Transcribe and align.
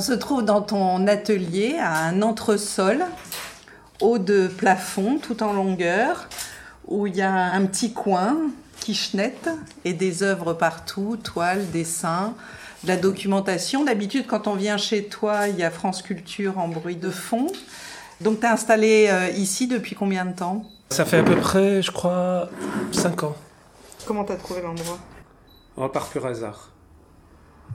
On 0.00 0.02
se 0.02 0.14
trouve 0.14 0.46
dans 0.46 0.62
ton 0.62 1.06
atelier 1.06 1.76
à 1.78 2.06
un 2.06 2.22
entresol, 2.22 3.04
haut 4.00 4.16
de 4.16 4.48
plafond, 4.48 5.18
tout 5.18 5.42
en 5.42 5.52
longueur, 5.52 6.26
où 6.88 7.06
il 7.06 7.16
y 7.16 7.20
a 7.20 7.30
un 7.30 7.66
petit 7.66 7.92
coin, 7.92 8.38
quichette, 8.78 9.50
et 9.84 9.92
des 9.92 10.22
œuvres 10.22 10.54
partout, 10.54 11.18
toiles, 11.22 11.70
dessins, 11.70 12.32
de 12.82 12.88
la 12.88 12.96
documentation. 12.96 13.84
D'habitude, 13.84 14.26
quand 14.26 14.46
on 14.46 14.54
vient 14.54 14.78
chez 14.78 15.04
toi, 15.04 15.48
il 15.48 15.56
y 15.56 15.64
a 15.64 15.70
France 15.70 16.00
Culture 16.00 16.56
en 16.56 16.68
bruit 16.68 16.96
de 16.96 17.10
fond. 17.10 17.48
Donc, 18.22 18.40
tu 18.40 18.46
es 18.46 18.48
installé 18.48 19.08
euh, 19.10 19.28
ici 19.28 19.66
depuis 19.66 19.96
combien 19.96 20.24
de 20.24 20.34
temps? 20.34 20.64
Ça 20.88 21.04
fait 21.04 21.18
à 21.18 21.22
peu 21.22 21.36
près, 21.36 21.82
je 21.82 21.90
crois, 21.90 22.48
5 22.92 23.24
ans. 23.24 23.36
Comment 24.06 24.24
tu 24.24 24.32
as 24.32 24.36
trouvé 24.36 24.62
l'endroit? 24.62 24.98
On 25.76 25.90
part 25.90 26.08
pur 26.08 26.24
hasard. 26.24 26.70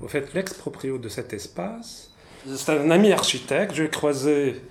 Au 0.01 0.07
fait, 0.07 0.33
l'ex-proprio 0.33 0.97
de 0.97 1.07
cet 1.07 1.31
espace, 1.31 2.09
c'est 2.55 2.71
un 2.71 2.91
ami 2.91 3.11
architecte, 3.11 3.73
je 3.75 3.83
l'ai 3.83 3.89
croisé 3.89 4.61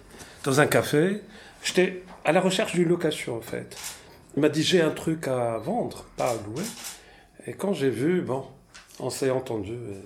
dans 0.45 0.61
un 0.61 0.67
café. 0.67 1.21
J'étais 1.63 2.03
à 2.25 2.33
la 2.33 2.41
recherche 2.41 2.75
d'une 2.75 2.89
location, 2.89 3.37
en 3.37 3.41
fait. 3.41 3.77
Il 4.37 4.43
m'a 4.43 4.49
dit 4.49 4.63
j'ai 4.63 4.81
un 4.81 4.91
truc 4.91 5.29
à 5.29 5.59
vendre, 5.59 6.05
pas 6.17 6.31
à 6.31 6.35
louer. 6.35 6.65
Et 7.47 7.53
quand 7.53 7.73
j'ai 7.73 7.91
vu, 7.91 8.23
bon, 8.23 8.45
on 8.99 9.11
s'est 9.11 9.31
entendu. 9.31 9.73
et 9.73 10.01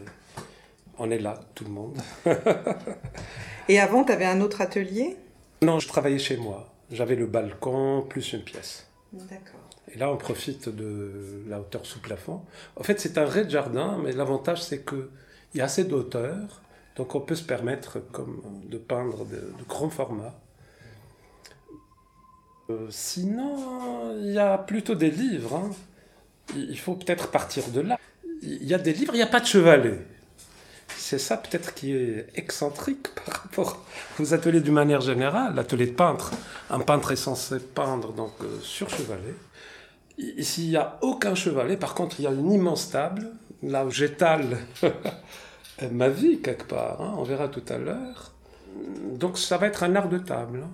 on 0.99 1.11
est 1.11 1.19
là, 1.19 1.41
tout 1.55 1.65
le 1.65 1.71
monde. 1.71 1.97
Et 3.69 3.79
avant, 3.79 4.05
tu 4.05 4.13
avais 4.13 4.25
un 4.25 4.41
autre 4.41 4.61
atelier? 4.61 5.17
Non, 5.63 5.79
je 5.79 5.89
travaillais 5.89 6.19
chez 6.19 6.37
moi. 6.37 6.73
J'avais 6.91 7.17
le 7.17 7.27
balcon 7.27 8.05
plus 8.09 8.33
une 8.33 8.43
pièce. 8.43 8.87
D'accord. 9.13 9.61
Et 9.95 9.99
là, 9.99 10.11
on 10.11 10.17
profite 10.17 10.69
de 10.69 11.45
la 11.49 11.61
hauteur 11.61 11.85
sous 11.85 12.01
plafond. 12.01 12.43
En 12.77 12.83
fait, 12.83 12.99
c'est 13.01 13.19
un 13.19 13.27
rez-de-jardin, 13.27 13.99
mais 14.03 14.13
l'avantage, 14.13 14.63
c'est 14.63 14.85
qu'il 14.85 15.09
y 15.55 15.61
a 15.61 15.65
assez 15.65 15.85
d'auteur, 15.85 16.63
donc 16.99 17.15
on 17.15 17.21
peut 17.21 17.37
se 17.37 17.45
permettre 17.45 18.01
comme, 18.11 18.43
de 18.65 18.77
peindre 18.77 19.25
de, 19.25 19.55
grands 19.69 19.89
formats. 19.89 20.35
Euh, 22.71 22.89
sinon, 22.91 24.15
il 24.19 24.33
y 24.33 24.39
a 24.39 24.59
plutôt 24.59 24.97
des 24.97 25.11
livres. 25.11 25.55
hein. 25.55 25.71
Il 26.57 26.79
faut 26.79 26.95
peut-être 26.95 27.31
partir 27.31 27.69
de 27.69 27.81
là. 27.81 27.99
Il 28.43 28.65
y 28.65 28.75
a 28.75 28.79
des 28.79 28.93
livres, 28.93 29.15
il 29.15 29.19
n'y 29.19 29.23
a 29.23 29.29
pas 29.29 29.41
de 29.41 29.47
chevalet. 29.47 30.01
C'est 30.97 31.19
ça 31.19 31.37
peut-être 31.37 31.73
qui 31.75 31.93
est 31.93 32.27
excentrique 32.35 33.15
par 33.25 33.43
rapport 33.43 33.85
aux 34.19 34.35
ateliers 34.35 34.61
d'une 34.61 34.75
manière 34.75 35.01
générale. 35.01 35.55
L'atelier 35.55 35.87
de 35.87 35.93
peintre, 35.95 36.33
un 36.69 36.81
peintre 36.81 37.13
est 37.13 37.17
censé 37.17 37.61
peindre 37.61 38.13
donc 38.13 38.33
euh, 38.43 38.59
sur 38.61 38.91
chevalet. 38.91 39.35
Ici, 40.19 40.65
il 40.65 40.71
n'y 40.71 40.77
a 40.77 40.99
aucun 41.03 41.37
chevalet. 41.37 41.77
Par 41.77 41.95
contre, 41.95 42.19
il 42.19 42.25
y 42.25 42.27
a 42.27 42.33
une 42.33 42.51
immense 42.51 42.91
table, 42.91 43.31
là 43.63 43.89
j'étale 43.89 44.59
ma 45.91 46.09
vie 46.09 46.41
quelque 46.41 46.65
part. 46.65 47.01
hein. 47.01 47.15
On 47.19 47.23
verra 47.23 47.49
tout 47.49 47.63
à 47.69 47.79
l'heure. 47.79 48.33
Donc, 49.15 49.39
ça 49.39 49.57
va 49.59 49.67
être 49.67 49.83
un 49.83 49.95
art 49.97 50.09
de 50.09 50.19
table. 50.19 50.65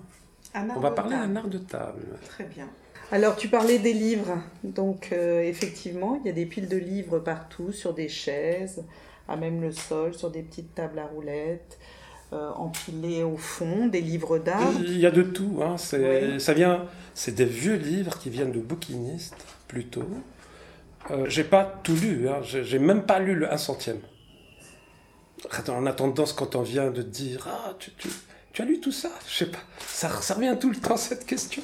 hein. 0.55 0.67
On 0.75 0.79
va 0.79 0.91
parler 0.91 1.15
d'un 1.15 1.35
art 1.35 1.47
de 1.47 1.57
table. 1.57 2.03
Très 2.29 2.45
bien. 2.45 2.67
Alors, 3.11 3.35
tu 3.35 3.47
parlais 3.49 3.77
des 3.79 3.93
livres. 3.93 4.37
Donc, 4.63 5.09
euh, 5.11 5.41
effectivement, 5.41 6.19
il 6.23 6.27
y 6.27 6.29
a 6.29 6.33
des 6.33 6.45
piles 6.45 6.67
de 6.67 6.77
livres 6.77 7.19
partout, 7.19 7.71
sur 7.71 7.93
des 7.93 8.09
chaises, 8.09 8.83
à 9.27 9.35
même 9.35 9.61
le 9.61 9.71
sol, 9.71 10.13
sur 10.13 10.31
des 10.31 10.41
petites 10.41 10.73
tables 10.75 10.99
à 10.99 11.05
roulettes, 11.05 11.77
euh, 12.33 12.49
empilées 12.55 13.23
au 13.23 13.37
fond, 13.37 13.87
des 13.87 14.01
livres 14.01 14.37
d'art. 14.39 14.71
Il 14.83 14.97
y 14.99 15.05
a 15.05 15.11
de 15.11 15.21
tout. 15.23 15.59
Hein. 15.61 15.75
Oui. 15.93 16.39
Ça 16.39 16.53
vient, 16.53 16.85
c'est 17.13 17.35
des 17.35 17.45
vieux 17.45 17.75
livres 17.75 18.17
qui 18.17 18.29
viennent 18.29 18.51
de 18.51 18.59
bouquinistes 18.59 19.45
plutôt. 19.67 20.07
Euh, 21.11 21.25
j'ai 21.27 21.43
pas 21.43 21.79
tout 21.83 21.95
lu. 21.95 22.27
Hein. 22.27 22.39
J'ai, 22.41 22.63
j'ai 22.63 22.79
même 22.79 23.03
pas 23.03 23.19
lu 23.19 23.35
le 23.35 23.51
un 23.51 23.57
centième. 23.57 23.99
On 25.69 25.85
a 25.85 25.93
tendance 25.93 26.33
quand 26.33 26.55
on 26.55 26.61
vient 26.61 26.89
de 26.91 27.01
dire 27.01 27.47
ah 27.49 27.73
tu, 27.79 27.91
tu, 27.97 28.09
tu 28.53 28.61
as 28.61 28.65
lu 28.65 28.79
tout 28.79 28.91
ça? 28.91 29.09
Je 29.27 29.33
sais 29.45 29.51
pas. 29.51 29.59
Ça, 29.87 30.09
ça 30.21 30.33
revient 30.33 30.55
tout 30.59 30.69
le 30.69 30.77
temps 30.77 30.97
cette 30.97 31.25
question. 31.25 31.61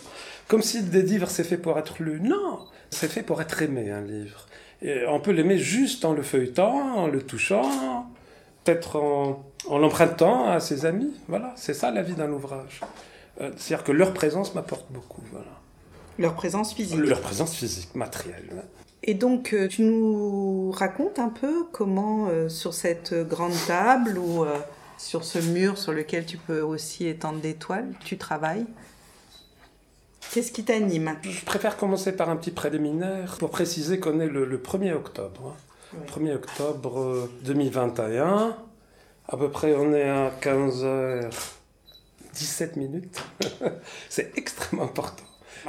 Comme 0.47 0.61
si 0.61 0.83
des 0.83 1.01
livres 1.01 1.29
c'est 1.29 1.43
fait 1.43 1.57
pour 1.57 1.77
être 1.79 2.01
lu. 2.01 2.19
Non, 2.21 2.67
c'est 2.89 3.07
fait 3.09 3.23
pour 3.23 3.41
être 3.41 3.61
aimé 3.61 3.91
un 3.91 4.01
livre. 4.01 4.45
Et 4.81 5.05
on 5.07 5.19
peut 5.19 5.31
l'aimer 5.31 5.57
juste 5.57 6.05
en 6.05 6.13
le 6.13 6.23
feuilletant, 6.23 6.95
en 6.97 7.07
le 7.07 7.21
touchant, 7.21 8.07
peut-être 8.63 8.95
en, 8.97 9.45
en 9.67 9.77
l'empruntant 9.77 10.49
à 10.49 10.59
ses 10.59 10.85
amis. 10.85 11.13
Voilà, 11.27 11.53
c'est 11.55 11.73
ça 11.75 11.91
la 11.91 12.01
vie 12.01 12.13
d'un 12.13 12.31
ouvrage. 12.31 12.81
Euh, 13.39 13.51
C'est-à-dire 13.57 13.83
que 13.83 13.91
leur 13.91 14.13
présence 14.13 14.55
m'apporte 14.55 14.91
beaucoup. 14.91 15.21
Voilà. 15.31 15.59
Leur 16.17 16.33
présence 16.33 16.73
physique. 16.73 16.97
Leur 16.99 17.21
présence 17.21 17.55
physique, 17.55 17.95
matérielle. 17.95 18.49
ouais. 18.51 18.63
Et 19.03 19.13
donc, 19.16 19.53
euh, 19.53 19.67
tu 19.67 19.81
nous 19.81 20.72
racontes 20.72 21.17
un 21.19 21.29
peu 21.29 21.66
comment, 21.72 22.28
euh, 22.29 22.50
sur 22.50 22.73
cette 22.73 23.13
grande 23.28 23.53
table 23.67 24.17
ou 24.17 24.44
euh, 24.44 24.57
sur 24.97 25.23
ce 25.23 25.39
mur 25.39 25.78
sur 25.78 25.91
lequel 25.91 26.25
tu 26.25 26.38
peux 26.38 26.62
aussi 26.62 27.07
étendre 27.07 27.40
des 27.40 27.56
toiles, 27.56 27.91
tu 28.06 28.17
travailles 28.17 28.66
Qu'est-ce 30.31 30.51
qui 30.53 30.63
t'anime? 30.63 31.13
Je 31.23 31.44
préfère 31.44 31.75
commencer 31.75 32.13
par 32.16 32.29
un 32.29 32.38
petit 32.38 32.51
préliminaire 32.51 33.35
pour 33.38 33.50
préciser 33.50 34.00
qu'on 34.00 34.19
est 34.22 34.28
le, 34.28 34.45
le 34.45 34.57
1er 34.59 34.94
octobre. 34.94 35.56
hein. 35.94 35.95
Oui. 36.17 36.29
1er 36.29 36.35
octobre 36.35 37.00
euh, 37.00 37.29
2021. 37.44 38.56
À 39.28 39.38
peu 39.38 39.50
près, 39.50 39.75
on 39.75 39.94
est 39.94 40.07
à 40.09 40.31
15h17 40.41 42.78
minutes. 42.78 43.22
C'est 44.09 44.31
extrêmement 44.38 44.84
important. 44.85 45.23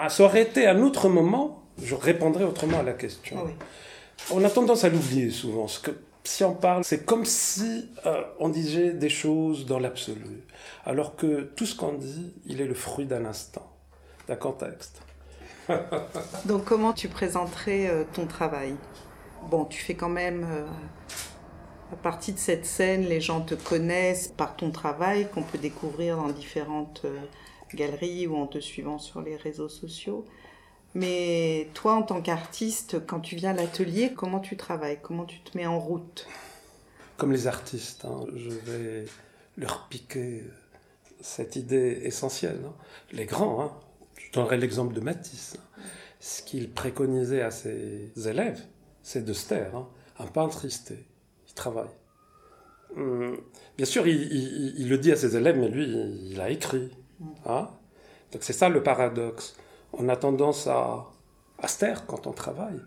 Ça 0.08 0.24
aurait 0.24 0.42
été 0.42 0.66
un 0.66 0.80
autre 0.82 1.08
moment, 1.08 1.61
je 1.82 1.94
répondrais 1.94 2.44
autrement 2.44 2.80
à 2.80 2.82
la 2.82 2.92
question. 2.92 3.36
Ah 3.38 3.44
oui. 3.46 3.52
On 4.30 4.44
a 4.44 4.50
tendance 4.50 4.84
à 4.84 4.88
l'oublier 4.88 5.30
souvent. 5.30 5.62
Parce 5.62 5.78
que 5.78 5.92
si 6.24 6.44
on 6.44 6.54
parle, 6.54 6.84
c'est 6.84 7.04
comme 7.04 7.24
si 7.24 7.88
euh, 8.06 8.22
on 8.38 8.48
disait 8.48 8.92
des 8.92 9.08
choses 9.08 9.66
dans 9.66 9.78
l'absolu. 9.78 10.42
Alors 10.84 11.16
que 11.16 11.42
tout 11.56 11.66
ce 11.66 11.74
qu'on 11.74 11.94
dit, 11.94 12.32
il 12.46 12.60
est 12.60 12.66
le 12.66 12.74
fruit 12.74 13.06
d'un 13.06 13.24
instant, 13.24 13.68
d'un 14.28 14.36
contexte. 14.36 15.02
Donc, 16.44 16.64
comment 16.64 16.92
tu 16.92 17.08
présenterais 17.08 17.88
euh, 17.88 18.04
ton 18.12 18.26
travail? 18.26 18.74
Bon, 19.50 19.64
tu 19.64 19.82
fais 19.82 19.94
quand 19.94 20.08
même 20.08 20.46
euh, 20.48 21.96
partie 22.02 22.32
de 22.32 22.38
cette 22.38 22.66
scène, 22.66 23.02
les 23.02 23.20
gens 23.20 23.40
te 23.40 23.54
connaissent 23.54 24.28
par 24.28 24.56
ton 24.56 24.70
travail 24.70 25.28
qu'on 25.34 25.42
peut 25.42 25.58
découvrir 25.58 26.16
dans 26.16 26.28
différentes 26.28 27.04
galeries 27.74 28.26
ou 28.28 28.36
en 28.36 28.46
te 28.46 28.58
suivant 28.58 28.98
sur 28.98 29.20
les 29.20 29.36
réseaux 29.36 29.68
sociaux. 29.68 30.24
Mais 30.94 31.68
toi, 31.74 31.94
en 31.94 32.02
tant 32.02 32.20
qu'artiste, 32.20 33.06
quand 33.06 33.20
tu 33.20 33.36
viens 33.36 33.50
à 33.50 33.54
l'atelier, 33.54 34.12
comment 34.14 34.40
tu 34.40 34.56
travailles? 34.56 34.98
Comment 35.02 35.24
tu 35.24 35.40
te 35.40 35.56
mets 35.56 35.66
en 35.66 35.78
route? 35.78 36.26
Comme 37.16 37.32
les 37.32 37.46
artistes, 37.46 38.04
hein, 38.04 38.24
je 38.34 38.50
vais 38.50 39.04
leur 39.56 39.88
piquer 39.88 40.44
cette 41.20 41.56
idée 41.56 42.00
essentielle. 42.04 42.60
hein. 42.66 42.74
Les 43.12 43.24
grands, 43.26 43.62
hein, 43.62 43.72
je 44.18 44.30
donnerai 44.32 44.56
l'exemple 44.58 44.92
de 44.94 45.00
Matisse. 45.00 45.56
Ce 46.20 46.42
qu'il 46.42 46.70
préconisait 46.70 47.42
à 47.42 47.50
ses 47.50 48.12
élèves, 48.26 48.60
c'est 49.02 49.24
de 49.24 49.32
se 49.32 49.48
taire. 49.48 49.86
Un 50.18 50.26
peintre, 50.26 50.64
il 50.64 50.70
se 50.70 50.84
tait, 50.84 51.04
il 51.48 51.54
travaille. 51.54 51.88
Hum, 52.96 53.38
Bien 53.76 53.86
sûr, 53.86 54.06
il, 54.06 54.20
il- 54.32 54.74
il 54.78 54.88
le 54.90 54.98
dit 54.98 55.10
à 55.12 55.16
ses 55.16 55.36
élèves, 55.36 55.56
mais 55.58 55.68
lui, 55.68 55.84
il 56.30 56.40
a 56.40 56.50
écrit. 56.50 56.90
hein. 57.46 57.70
Donc 58.32 58.42
c'est 58.42 58.52
ça 58.52 58.68
le 58.68 58.82
paradoxe. 58.82 59.56
On 59.92 60.08
a 60.08 60.16
tendance 60.16 60.66
à, 60.66 61.06
à 61.58 61.68
se 61.68 61.78
taire 61.78 62.06
quand 62.06 62.26
on 62.26 62.32
travaille. 62.32 62.80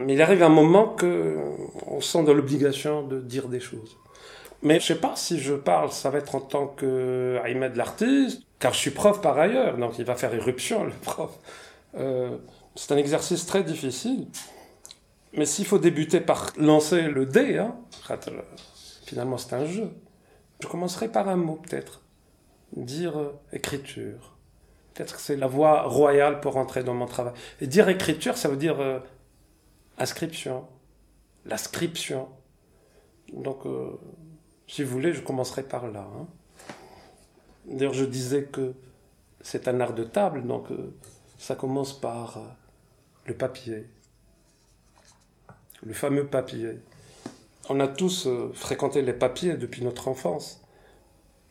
Mais 0.00 0.14
il 0.14 0.22
arrive 0.22 0.42
un 0.42 0.48
moment 0.48 0.88
que 0.88 1.38
on 1.86 2.00
sent 2.00 2.24
de 2.24 2.32
l'obligation 2.32 3.06
de 3.06 3.20
dire 3.20 3.48
des 3.48 3.60
choses. 3.60 3.96
Mais 4.62 4.78
je 4.78 4.86
sais 4.86 5.00
pas 5.00 5.16
si 5.16 5.40
je 5.40 5.54
parle, 5.54 5.90
ça 5.90 6.10
va 6.10 6.18
être 6.18 6.34
en 6.34 6.40
tant 6.40 6.68
que 6.68 7.38
Ahmed 7.44 7.76
l'artiste, 7.76 8.42
car 8.60 8.72
je 8.72 8.78
suis 8.78 8.90
prof 8.90 9.20
par 9.20 9.38
ailleurs, 9.38 9.76
donc 9.76 9.98
il 9.98 10.04
va 10.04 10.14
faire 10.14 10.32
éruption 10.34 10.84
le 10.84 10.92
prof. 11.02 11.32
Euh, 11.96 12.38
c'est 12.76 12.92
un 12.92 12.96
exercice 12.96 13.44
très 13.44 13.64
difficile. 13.64 14.28
Mais 15.34 15.46
s'il 15.46 15.66
faut 15.66 15.78
débuter 15.78 16.20
par 16.20 16.52
lancer 16.58 17.02
le 17.02 17.26
dé, 17.26 17.58
hein, 17.58 17.74
finalement 19.04 19.38
c'est 19.38 19.54
un 19.54 19.66
jeu. 19.66 19.90
Je 20.60 20.68
commencerai 20.68 21.08
par 21.08 21.28
un 21.28 21.36
mot 21.36 21.56
peut-être. 21.56 22.02
Dire 22.76 23.18
euh, 23.18 23.32
écriture. 23.52 24.31
Peut-être 24.94 25.16
que 25.16 25.20
c'est 25.22 25.36
la 25.36 25.46
voie 25.46 25.82
royale 25.82 26.40
pour 26.40 26.56
entrer 26.56 26.84
dans 26.84 26.94
mon 26.94 27.06
travail. 27.06 27.32
Et 27.60 27.66
dire 27.66 27.88
écriture, 27.88 28.36
ça 28.36 28.48
veut 28.48 28.56
dire 28.56 28.80
euh, 28.80 28.98
inscription, 29.98 30.66
l'inscription. 31.46 32.28
Donc, 33.32 33.64
euh, 33.64 33.98
si 34.66 34.82
vous 34.82 34.90
voulez, 34.90 35.12
je 35.12 35.22
commencerai 35.22 35.62
par 35.62 35.90
là. 35.90 36.00
hein. 36.00 36.26
D'ailleurs, 37.64 37.94
je 37.94 38.04
disais 38.04 38.44
que 38.44 38.74
c'est 39.40 39.68
un 39.68 39.80
art 39.80 39.94
de 39.94 40.04
table, 40.04 40.46
donc 40.46 40.70
euh, 40.70 40.94
ça 41.38 41.54
commence 41.54 41.98
par 41.98 42.38
le 43.24 43.34
papier, 43.34 43.86
le 45.82 45.94
fameux 45.94 46.26
papier. 46.26 46.80
On 47.68 47.80
a 47.80 47.88
tous 47.88 48.28
fréquenté 48.54 49.02
les 49.02 49.12
papiers 49.12 49.56
depuis 49.56 49.82
notre 49.84 50.08
enfance. 50.08 50.60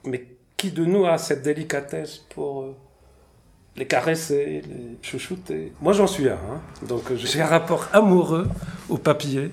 Mais 0.03 0.27
qui 0.57 0.71
de 0.71 0.85
nous 0.85 1.05
a 1.05 1.17
cette 1.17 1.41
délicatesse 1.41 2.17
pour 2.17 2.75
les 3.75 3.87
caresser, 3.87 4.61
les 4.67 4.97
chouchouter 5.01 5.71
Moi, 5.81 5.93
j'en 5.93 6.07
suis 6.07 6.27
un. 6.29 6.33
hein. 6.33 6.61
Donc, 6.87 7.09
euh, 7.11 7.15
j'ai 7.15 7.41
un 7.41 7.45
rapport 7.47 7.87
amoureux 7.93 8.49
au 8.89 8.97
papier. 8.97 9.51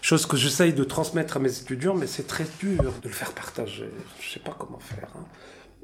Chose 0.00 0.26
que 0.26 0.36
j'essaye 0.36 0.72
de 0.72 0.84
transmettre 0.84 1.36
à 1.36 1.40
mes 1.40 1.50
étudiants, 1.58 1.94
mais 1.94 2.06
c'est 2.06 2.26
très 2.26 2.46
dur 2.60 2.94
de 3.02 3.08
le 3.08 3.14
faire 3.14 3.32
partager. 3.32 3.90
Je 4.20 4.30
sais 4.34 4.40
pas 4.40 4.54
comment 4.58 4.78
faire. 4.78 5.08
hein. 5.16 5.24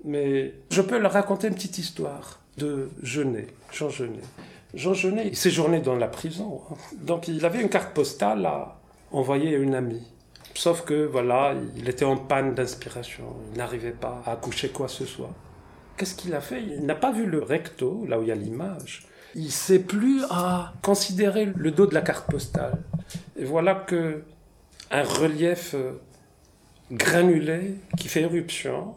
Mais 0.05 0.55
je 0.71 0.83
peux 0.83 0.99
leur 0.99 1.13
raconter 1.13 1.49
une 1.49 1.55
petite 1.55 1.79
histoire 1.79 2.41
de 2.59 2.91
Genet, 3.03 3.47
Jean 3.73 3.89
Genet. 3.91 4.21
Jean 4.75 4.93
Genet, 4.95 5.29
il 5.29 5.37
séjournait 5.37 5.81
dans 5.81 5.97
la 5.97 6.09
prison. 6.09 6.61
hein. 6.71 6.75
Donc 7.01 7.27
il 7.29 7.45
avait 7.45 7.61
une 7.61 7.69
carte 7.69 7.93
postale 7.95 8.45
à 8.47 8.79
envoyer 9.13 9.55
à 9.57 9.59
une 9.59 9.75
amie. 9.75 10.03
Sauf 10.55 10.83
que, 10.83 11.05
voilà, 11.07 11.55
il 11.77 11.89
était 11.89 12.05
en 12.05 12.17
panne 12.17 12.55
d'inspiration. 12.55 13.25
Il 13.53 13.59
n'arrivait 13.59 13.91
pas 13.91 14.23
à 14.25 14.33
accoucher 14.33 14.69
quoi 14.69 14.87
que 14.87 14.93
ce 14.93 15.05
soit. 15.07 15.31
Qu'est-ce 15.97 16.15
qu'il 16.15 16.35
a 16.35 16.41
fait? 16.41 16.63
Il 16.63 16.87
n'a 16.87 16.95
pas 16.95 17.13
vu 17.13 17.27
le 17.27 17.43
recto, 17.43 18.05
là 18.07 18.19
où 18.19 18.23
il 18.23 18.29
y 18.29 18.33
a 18.33 18.35
l'image. 18.35 19.07
Il 19.35 19.51
sait 19.51 19.79
plus 19.79 20.25
à 20.31 20.73
considérer 20.83 21.47
le 21.57 21.71
dos 21.71 21.87
de 21.87 21.95
la 21.95 22.03
carte 22.03 22.31
postale. 22.31 22.79
Et 23.37 23.45
voilà 23.45 23.75
que 23.75 24.23
un 24.91 25.03
relief 25.03 25.75
euh, 25.75 25.93
granulé 26.91 27.77
qui 27.99 28.09
fait 28.09 28.23
éruption 28.23 28.95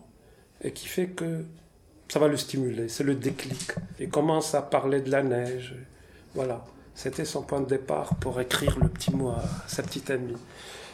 et 0.63 0.71
qui 0.71 0.87
fait 0.87 1.07
que 1.07 1.43
ça 2.07 2.19
va 2.19 2.27
le 2.27 2.37
stimuler. 2.37 2.87
C'est 2.87 3.03
le 3.03 3.15
déclic. 3.15 3.71
Il 3.99 4.09
commence 4.09 4.55
à 4.55 4.61
parler 4.61 5.01
de 5.01 5.11
la 5.11 5.23
neige. 5.23 5.75
Voilà. 6.35 6.63
C'était 6.95 7.25
son 7.25 7.43
point 7.43 7.61
de 7.61 7.67
départ 7.67 8.15
pour 8.15 8.39
écrire 8.41 8.77
le 8.81 8.89
petit 8.89 9.11
mot 9.11 9.29
à 9.29 9.43
sa 9.67 9.83
petite 9.83 10.09
amie. 10.09 10.37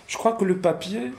Je 0.08 0.18
crois 0.18 0.34
que 0.34 0.44
le 0.44 0.58
papier, 0.58 1.12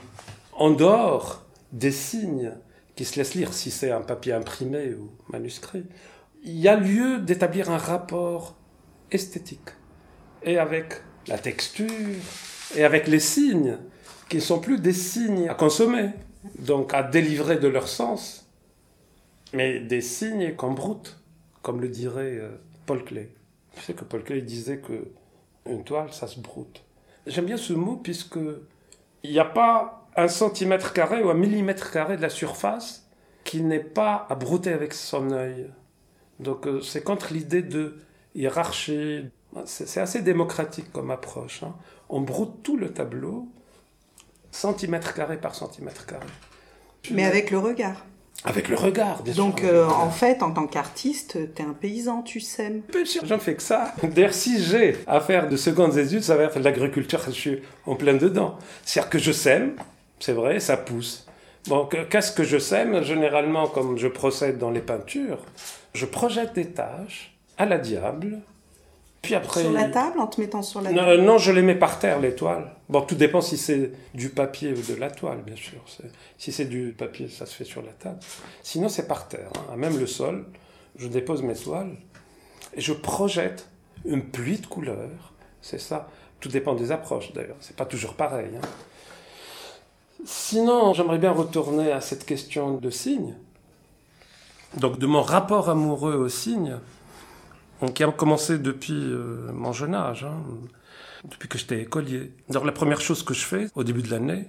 en 0.53 0.69
dehors 0.69 1.43
des 1.71 1.91
signes 1.91 2.51
qui 2.95 3.05
se 3.05 3.17
laissent 3.17 3.35
lire, 3.35 3.53
si 3.53 3.71
c'est 3.71 3.91
un 3.91 4.01
papier 4.01 4.33
imprimé 4.33 4.93
ou 4.93 5.11
manuscrit, 5.29 5.85
il 6.43 6.57
y 6.57 6.67
a 6.67 6.75
lieu 6.75 7.19
d'établir 7.19 7.69
un 7.69 7.77
rapport 7.77 8.55
esthétique. 9.11 9.69
Et 10.43 10.57
avec 10.57 11.01
la 11.27 11.37
texture, 11.37 11.89
et 12.75 12.83
avec 12.83 13.07
les 13.07 13.19
signes, 13.19 13.77
qui 14.29 14.37
ne 14.37 14.41
sont 14.41 14.59
plus 14.59 14.79
des 14.79 14.93
signes 14.93 15.49
à 15.49 15.55
consommer, 15.55 16.11
donc 16.59 16.93
à 16.93 17.03
délivrer 17.03 17.57
de 17.57 17.67
leur 17.67 17.87
sens, 17.87 18.47
mais 19.53 19.79
des 19.79 20.01
signes 20.01 20.55
qu'on 20.55 20.73
broute, 20.73 21.19
comme 21.61 21.81
le 21.81 21.89
dirait 21.89 22.37
euh, 22.37 22.49
Paul 22.85 23.03
Klee. 23.03 23.27
Tu 23.75 23.81
sais 23.81 23.93
que 23.93 24.03
Paul 24.03 24.23
Klee 24.23 24.41
disait 24.41 24.77
que 24.77 25.07
une 25.65 25.83
toile, 25.83 26.13
ça 26.13 26.27
se 26.27 26.39
broute. 26.39 26.83
J'aime 27.25 27.45
bien 27.45 27.57
ce 27.57 27.73
mot 27.73 27.97
puisque 27.97 28.37
il 29.23 29.31
n'y 29.31 29.39
a 29.39 29.45
pas 29.45 30.04
un 30.15 30.27
centimètre 30.27 30.93
carré 30.93 31.21
ou 31.23 31.29
un 31.29 31.33
millimètre 31.33 31.91
carré 31.91 32.17
de 32.17 32.21
la 32.21 32.29
surface 32.29 33.07
qui 33.43 33.61
n'est 33.61 33.79
pas 33.83 34.25
à 34.29 34.35
brouter 34.35 34.71
avec 34.73 34.93
son 34.93 35.31
œil. 35.31 35.69
Donc 36.39 36.67
euh, 36.67 36.81
c'est 36.81 37.03
contre 37.03 37.33
l'idée 37.33 37.61
de 37.61 37.97
hiérarchie. 38.33 39.25
C'est 39.65 40.01
assez 40.01 40.21
démocratique 40.21 40.91
comme 40.91 41.11
approche. 41.11 41.63
hein. 41.63 41.73
On 42.09 42.21
broute 42.21 42.61
tout 42.63 42.75
le 42.77 42.89
tableau, 42.91 43.47
centimètre 44.51 45.13
carré 45.13 45.37
par 45.37 45.55
centimètre 45.55 46.05
carré. 46.05 46.25
Mais 47.11 47.25
avec 47.25 47.51
le 47.51 47.59
regard. 47.59 48.05
Avec 48.43 48.67
le 48.67 48.75
regard, 48.75 49.23
bien 49.23 49.33
Donc, 49.33 49.59
sûr. 49.59 49.69
euh, 49.69 49.87
en 49.87 50.09
fait, 50.11 50.43
en 50.43 50.51
tant 50.51 50.67
qu'artiste, 50.67 51.53
t'es 51.55 51.63
un 51.63 51.73
paysan, 51.73 52.21
tu 52.21 52.39
sèmes. 52.41 52.81
Bien 52.91 53.05
sûr, 53.05 53.25
j'en 53.25 53.39
fais 53.39 53.55
que 53.55 53.63
ça. 53.63 53.95
D'ailleurs, 54.03 54.33
si 54.33 54.61
j'ai 54.61 54.97
à 55.07 55.19
faire 55.21 55.47
de 55.47 55.55
secondes 55.55 55.97
études, 55.97 56.21
ça 56.21 56.35
va 56.35 56.43
être 56.43 56.59
de 56.59 56.63
l'agriculture, 56.63 57.21
je 57.25 57.31
suis 57.31 57.61
en 57.85 57.95
plein 57.95 58.13
dedans. 58.13 58.57
C'est-à-dire 58.83 59.09
que 59.09 59.19
je 59.19 59.31
sème, 59.31 59.75
c'est 60.19 60.33
vrai, 60.33 60.59
ça 60.59 60.77
pousse. 60.77 61.25
Donc, 61.67 61.95
qu'est-ce 62.09 62.31
que 62.31 62.43
je 62.43 62.57
sème 62.59 63.03
Généralement, 63.03 63.67
comme 63.67 63.97
je 63.97 64.07
procède 64.07 64.57
dans 64.57 64.69
les 64.71 64.81
peintures, 64.81 65.39
je 65.93 66.05
projette 66.05 66.53
des 66.53 66.67
tâches 66.71 67.35
à 67.57 67.65
la 67.65 67.77
diable, 67.79 68.39
puis 69.21 69.33
après... 69.33 69.61
Sur 69.61 69.71
la 69.71 69.85
table, 69.89 70.19
en 70.19 70.27
te 70.27 70.39
mettant 70.39 70.61
sur 70.61 70.81
la 70.81 70.91
Non, 70.91 71.05
table? 71.05 71.21
non, 71.23 71.37
je 71.39 71.51
les 71.51 71.63
mets 71.63 71.73
par 71.75 71.97
terre, 71.97 72.19
les 72.19 72.35
toiles. 72.35 72.69
Bon, 72.89 73.01
tout 73.01 73.15
dépend 73.15 73.41
si 73.41 73.57
c'est 73.57 73.91
du 74.13 74.29
papier 74.29 74.73
ou 74.73 74.81
de 74.93 74.99
la 74.99 75.09
toile, 75.09 75.39
bien 75.43 75.55
sûr. 75.55 75.79
C'est- 75.87 76.11
Si 76.37 76.51
c'est 76.51 76.65
du 76.65 76.93
papier, 76.95 77.27
ça 77.29 77.47
se 77.47 77.55
fait 77.55 77.63
sur 77.63 77.81
la 77.81 77.91
table. 77.93 78.19
Sinon, 78.61 78.87
c'est 78.89 79.07
par 79.07 79.27
terre. 79.27 79.49
hein. 79.71 79.75
Même 79.77 79.97
le 79.97 80.05
sol, 80.05 80.45
je 80.97 81.07
dépose 81.07 81.41
mes 81.41 81.55
toiles 81.55 81.95
et 82.75 82.81
je 82.81 82.93
projette 82.93 83.67
une 84.05 84.21
pluie 84.23 84.59
de 84.59 84.67
couleurs. 84.67 85.33
C'est 85.61 85.79
ça. 85.79 86.07
Tout 86.39 86.49
dépend 86.49 86.75
des 86.75 86.91
approches, 86.91 87.33
d'ailleurs. 87.33 87.55
C'est 87.61 87.75
pas 87.75 87.85
toujours 87.85 88.13
pareil. 88.13 88.49
hein. 88.55 88.67
Sinon, 90.25 90.93
j'aimerais 90.95 91.19
bien 91.19 91.31
retourner 91.31 91.91
à 91.91 92.01
cette 92.01 92.25
question 92.25 92.77
de 92.77 92.89
signes. 92.89 93.35
Donc, 94.75 94.97
de 94.97 95.05
mon 95.05 95.21
rapport 95.21 95.69
amoureux 95.69 96.15
aux 96.15 96.29
signes, 96.29 96.77
donc, 97.79 97.93
qui 97.93 98.03
a 98.03 98.11
commencé 98.11 98.57
depuis 98.57 98.93
euh, 98.93 99.51
mon 99.53 99.71
jeune 99.71 99.93
âge, 99.93 100.23
hein, 100.23 100.37
depuis 101.29 101.47
que 101.47 101.59
j'étais 101.59 101.79
écolier. 101.79 102.31
Donc, 102.49 102.65
la 102.65 102.71
première 102.71 103.01
chose 103.01 103.21
que 103.21 103.35
je 103.35 103.45
fais 103.45 103.67
au 103.75 103.83
début 103.83 104.01
de 104.01 104.09
l'année, 104.09 104.47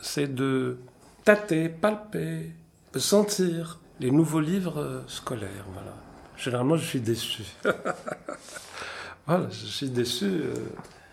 c'est 0.00 0.34
de 0.34 0.78
tâter, 1.24 1.68
palper, 1.68 2.50
sentir 2.96 3.80
les 4.00 4.10
nouveaux 4.10 4.40
livres 4.40 5.04
scolaires. 5.08 5.66
Voilà. 5.74 5.94
Généralement, 6.38 6.76
je 6.76 6.86
suis 6.86 7.00
déçu. 7.00 7.42
voilà, 9.26 9.46
je 9.50 9.66
suis 9.66 9.90
déçu 9.90 10.24
euh, 10.24 10.54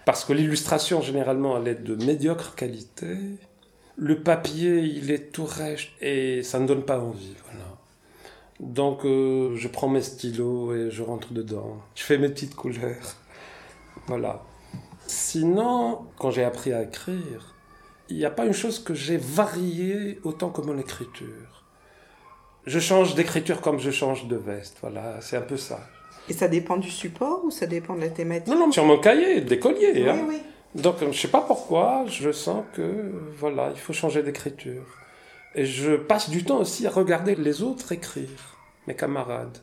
parce 0.05 0.23
que 0.23 0.31
l'illustration, 0.31 1.01
généralement, 1.01 1.57
elle 1.57 1.67
est 1.67 1.83
de 1.83 1.95
médiocre 2.03 2.55
qualité. 2.55 3.17
Le 4.01 4.21
papier, 4.21 4.79
il 4.79 5.11
est 5.11 5.33
tout 5.33 5.43
rêche 5.45 5.93
et 5.99 6.41
ça 6.41 6.57
ne 6.59 6.65
donne 6.65 6.83
pas 6.83 6.99
envie. 6.99 7.35
Voilà. 7.43 7.65
Donc, 8.61 9.03
euh, 9.03 9.57
je 9.57 9.67
prends 9.67 9.89
mes 9.89 10.01
stylos 10.01 10.73
et 10.73 10.89
je 10.89 11.03
rentre 11.03 11.33
dedans. 11.33 11.81
Je 11.95 12.03
fais 12.03 12.17
mes 12.17 12.29
petites 12.29 12.55
couleurs. 12.55 13.15
Voilà. 14.07 14.41
Sinon, 15.05 16.05
quand 16.17 16.31
j'ai 16.31 16.45
appris 16.45 16.71
à 16.71 16.83
écrire, 16.83 17.55
il 18.07 18.15
n'y 18.15 18.23
a 18.23 18.31
pas 18.31 18.45
une 18.45 18.53
chose 18.53 18.79
que 18.79 18.93
j'ai 18.93 19.17
variée 19.17 20.19
autant 20.23 20.49
que 20.49 20.61
mon 20.61 20.77
écriture. 20.77 21.65
Je 22.65 22.79
change 22.79 23.15
d'écriture 23.15 23.59
comme 23.59 23.79
je 23.79 23.91
change 23.91 24.27
de 24.27 24.37
veste. 24.37 24.77
Voilà, 24.79 25.19
c'est 25.19 25.35
un 25.35 25.41
peu 25.41 25.57
ça. 25.57 25.81
Et 26.29 26.33
ça 26.33 26.47
dépend 26.47 26.77
du 26.77 26.89
support 26.89 27.43
ou 27.43 27.51
ça 27.51 27.65
dépend 27.65 27.95
de 27.95 28.01
la 28.01 28.09
thématique? 28.09 28.47
Non, 28.47 28.59
non, 28.59 28.71
sur 28.71 28.85
mon 28.85 28.97
cahier 28.97 29.41
d'écolier. 29.41 29.91
Oui, 29.93 30.09
hein. 30.09 30.25
oui. 30.25 30.37
Donc, 30.75 30.97
je 30.99 31.05
ne 31.05 31.13
sais 31.13 31.27
pas 31.27 31.41
pourquoi, 31.41 32.05
je 32.07 32.31
sens 32.31 32.63
que, 32.73 33.11
voilà, 33.37 33.71
il 33.73 33.79
faut 33.79 33.93
changer 33.93 34.21
d'écriture. 34.21 34.85
Et 35.55 35.65
je 35.65 35.95
passe 35.95 36.29
du 36.29 36.43
temps 36.43 36.59
aussi 36.59 36.85
à 36.85 36.91
regarder 36.91 37.35
les 37.35 37.63
autres 37.63 37.91
écrire, 37.91 38.57
mes 38.87 38.95
camarades. 38.95 39.57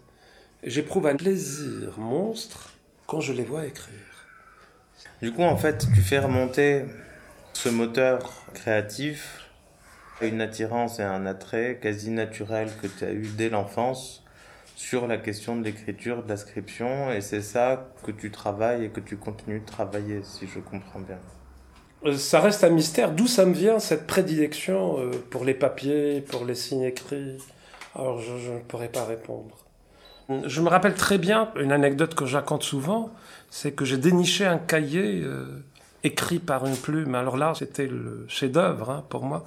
J'éprouve 0.65 1.07
un 1.07 1.17
plaisir 1.17 1.99
monstre 1.99 2.71
quand 3.07 3.21
je 3.21 3.33
les 3.33 3.45
vois 3.45 3.67
écrire. 3.67 3.95
Du 5.23 5.33
coup, 5.33 5.43
en 5.43 5.57
fait, 5.57 5.87
tu 5.95 6.01
fais 6.01 6.19
remonter 6.19 6.85
ce 7.53 7.69
moteur 7.69 8.33
créatif 8.53 9.49
à 10.21 10.27
une 10.27 10.41
attirance 10.41 10.99
et 10.99 11.05
un 11.05 11.25
attrait 11.25 11.79
quasi 11.81 12.11
naturel 12.11 12.69
que 12.83 12.89
tu 12.89 13.05
as 13.05 13.13
eu 13.13 13.29
dès 13.37 13.49
l'enfance 13.49 14.26
sur 14.77 15.07
la 15.07 15.17
question 15.17 15.57
de 15.57 15.65
l'écriture, 15.65 16.23
de 16.23 16.29
l'inscription, 16.29 17.11
et 17.11 17.23
c'est 17.23 17.41
ça 17.41 17.89
que 18.05 18.13
tu 18.13 18.31
travailles 18.31 18.85
et 18.85 18.91
que 18.91 19.01
tu 19.01 19.17
continues 19.17 19.61
de 19.61 19.65
travailler, 19.65 20.21
si 20.23 20.47
je 20.47 20.61
comprends 20.61 21.01
bien. 21.01 21.19
Euh, 22.05 22.17
Ça 22.19 22.41
reste 22.41 22.63
un 22.63 22.69
mystère. 22.69 23.11
D'où 23.11 23.27
ça 23.27 23.47
me 23.47 23.55
vient, 23.55 23.79
cette 23.79 24.07
prédilection 24.07 25.01
euh, 25.01 25.11
pour 25.31 25.47
les 25.47 25.55
papiers, 25.55 26.21
pour 26.21 26.45
les 26.45 26.55
signes 26.55 26.83
écrits? 26.83 27.39
Alors, 27.95 28.21
je 28.21 28.37
je 28.37 28.53
ne 28.53 28.59
pourrais 28.59 28.91
pas 28.91 29.07
répondre. 29.07 29.57
Je 30.29 30.61
me 30.61 30.69
rappelle 30.69 30.95
très 30.95 31.17
bien 31.17 31.51
une 31.59 31.73
anecdote 31.73 32.15
que 32.15 32.27
je 32.27 32.37
raconte 32.37 32.63
souvent, 32.63 33.11
c'est 33.49 33.73
que 33.73 33.87
j'ai 33.87 33.97
déniché 33.97 34.45
un 34.45 34.59
cahier 34.59 35.23
euh, 35.25 35.65
écrit 36.05 36.39
par 36.39 36.67
une 36.67 36.77
plume. 36.77 37.15
Alors 37.15 37.39
là, 37.39 37.55
c'était 37.55 37.87
le 37.87 38.27
chef-d'œuvre 38.29 38.91
hein, 38.91 39.05
pour 39.09 39.25
moi. 39.25 39.47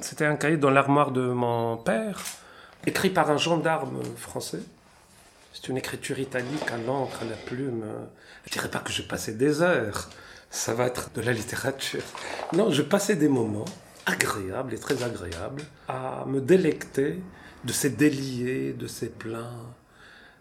C'était 0.00 0.26
un 0.26 0.36
cahier 0.36 0.58
dans 0.58 0.70
l'armoire 0.70 1.10
de 1.10 1.22
mon 1.22 1.78
père, 1.78 2.20
écrit 2.86 3.10
par 3.10 3.30
un 3.30 3.36
gendarme 3.36 4.02
français. 4.16 4.60
C'est 5.52 5.68
une 5.68 5.76
écriture 5.76 6.18
italique 6.18 6.70
à 6.72 6.78
l'encre, 6.78 7.22
à 7.22 7.24
la 7.24 7.36
plume. 7.36 7.84
Je 8.44 8.52
dirais 8.52 8.70
pas 8.70 8.78
que 8.78 8.90
je 8.90 9.02
passais 9.02 9.32
des 9.32 9.62
heures. 9.62 10.08
Ça 10.50 10.74
va 10.74 10.86
être 10.86 11.10
de 11.14 11.20
la 11.20 11.32
littérature. 11.32 12.02
Non, 12.52 12.70
je 12.70 12.82
passais 12.82 13.16
des 13.16 13.28
moments 13.28 13.64
agréables 14.06 14.74
et 14.74 14.78
très 14.78 15.02
agréables 15.02 15.62
à 15.88 16.24
me 16.26 16.40
délecter 16.40 17.22
de 17.64 17.72
ces 17.72 17.90
déliés, 17.90 18.72
de 18.72 18.86
ces 18.86 19.08
pleins. 19.08 19.74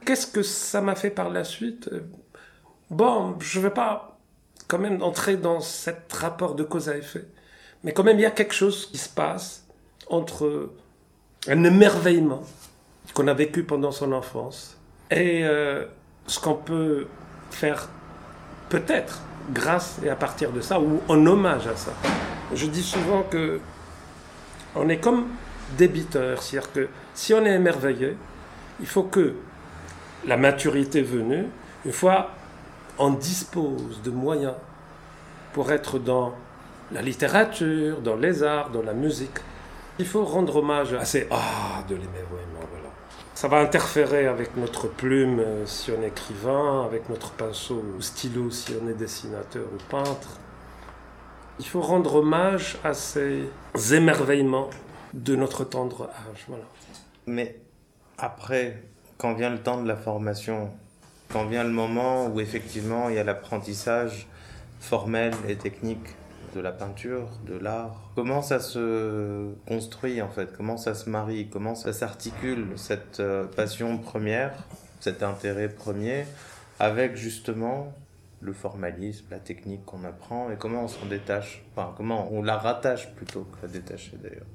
Qu'est-ce 0.06 0.28
que 0.28 0.42
ça 0.42 0.82
m'a 0.82 0.96
fait 0.96 1.12
par 1.12 1.30
la 1.30 1.44
suite? 1.44 1.90
Bon, 2.90 3.38
je 3.40 3.60
ne 3.60 3.64
vais 3.64 3.72
pas 3.72 4.20
quand 4.68 4.80
même 4.80 5.04
entrer 5.04 5.38
dans 5.38 5.60
cet 5.60 6.12
rapport 6.14 6.56
de 6.56 6.64
cause 6.64 6.90
à 6.90 6.98
effet. 6.98 7.26
Mais 7.84 7.94
quand 7.94 8.04
même, 8.04 8.18
il 8.18 8.24
y 8.24 8.26
a 8.26 8.32
quelque 8.32 8.54
chose 8.54 8.88
qui 8.88 8.98
se 8.98 9.10
passe 9.10 9.66
entre 10.08 10.72
un 11.48 11.64
émerveillement 11.64 12.44
qu'on 13.14 13.28
a 13.28 13.34
vécu 13.34 13.64
pendant 13.64 13.92
son 13.92 14.12
enfance 14.14 14.78
et 15.10 15.44
euh, 15.44 15.86
ce 16.28 16.40
qu'on 16.40 16.56
peut 16.56 17.08
faire 17.50 17.90
peut-être 18.70 19.22
grâce 19.52 20.00
et 20.04 20.10
à 20.10 20.16
partir 20.16 20.52
de 20.52 20.62
ça 20.62 20.80
ou 20.80 21.02
en 21.08 21.26
hommage 21.26 21.68
à 21.68 21.76
ça. 21.76 21.92
Je 22.54 22.66
dis 22.68 22.84
souvent 22.84 23.24
que 23.24 23.60
on 24.76 24.88
est 24.88 25.00
comme 25.00 25.28
débiteur. 25.78 26.42
C'est-à-dire 26.42 26.72
que 26.72 26.88
si 27.14 27.34
on 27.34 27.46
est 27.46 27.54
émerveillé, 27.54 28.16
il 28.80 28.88
faut 28.88 29.04
que 29.04 29.36
la 30.26 30.38
maturité 30.38 31.02
venue, 31.02 31.46
une 31.86 31.92
fois 31.92 32.32
on 32.98 33.12
dispose 33.12 34.02
de 34.04 34.12
moyens 34.12 34.54
pour 35.54 35.72
être 35.72 35.98
dans 35.98 36.34
la 36.92 37.02
littérature, 37.02 38.00
dans 38.02 38.16
les 38.16 38.44
arts, 38.44 38.70
dans 38.70 38.84
la 38.84 38.94
musique, 38.94 39.40
il 40.00 40.06
faut 40.06 40.24
rendre 40.26 40.58
hommage 40.58 40.94
à 40.94 41.06
ces 41.06 41.28
ah 41.32 41.84
de 41.88 41.96
l'émerveillement. 41.96 42.66
Voilà. 42.72 42.90
Ça 43.36 43.48
va 43.48 43.60
interférer 43.60 44.28
avec 44.28 44.56
notre 44.58 44.88
plume 44.88 45.40
euh, 45.40 45.66
si 45.66 45.92
on 45.92 46.02
est 46.04 46.08
écrivain, 46.08 46.86
avec 46.86 47.10
notre 47.10 47.32
pinceau 47.32 47.84
ou 47.98 48.02
stylo 48.02 48.52
si 48.52 48.74
on 48.82 48.88
est 48.88 48.94
dessinateur 48.94 49.64
ou 49.74 49.78
peintre. 49.90 50.38
Il 51.60 51.66
faut 51.66 51.82
rendre 51.82 52.16
hommage 52.16 52.78
à 52.84 52.94
ces 52.94 53.46
émerveillements 53.92 54.70
de 55.14 55.36
notre 55.36 55.64
tendre 55.64 56.10
âge. 56.30 56.46
Voilà. 56.48 56.64
Mais 57.28 57.60
après, 58.18 58.84
quand 59.18 59.34
vient 59.34 59.50
le 59.50 59.60
temps 59.60 59.82
de 59.82 59.88
la 59.88 59.96
formation, 59.96 60.70
quand 61.32 61.46
vient 61.46 61.64
le 61.64 61.70
moment 61.70 62.28
où 62.28 62.40
effectivement 62.40 63.10
il 63.10 63.16
y 63.16 63.20
a 63.20 63.24
l'apprentissage 63.24 64.28
formel 64.80 65.34
et 65.48 65.56
technique 65.56 66.08
de 66.54 66.60
la 66.60 66.72
peinture, 66.72 67.30
de 67.46 67.58
l'art, 67.58 68.12
comment 68.16 68.42
ça 68.42 68.60
se 68.60 69.54
construit 69.68 70.22
en 70.22 70.30
fait, 70.30 70.56
comment 70.56 70.78
ça 70.78 70.94
se 70.94 71.10
marie, 71.10 71.50
comment 71.50 71.76
ça 71.76 71.94
s'articule 71.94 72.68
cette 72.76 73.20
euh, 73.20 73.46
passion 73.46 73.98
première, 73.98 74.54
cet 75.00 75.24
intérêt 75.24 75.70
premier, 75.70 76.26
avec 76.80 77.16
justement 77.16 77.94
le 78.42 78.54
formalisme, 78.54 79.26
la 79.32 79.40
technique 79.40 79.86
qu'on 79.86 80.04
apprend? 80.04 80.52
Et 80.52 80.56
comment 80.58 80.86
on 80.86 80.88
s'en 80.88 81.06
détache, 81.06 81.64
enfin 81.72 81.94
comment 81.96 82.32
on 82.32 82.42
la 82.42 82.58
rattache 82.58 83.14
plutôt 83.16 83.44
que 83.44 83.66
la 83.66 83.72
détacher 83.72 84.18
d'ailleurs? 84.22 84.48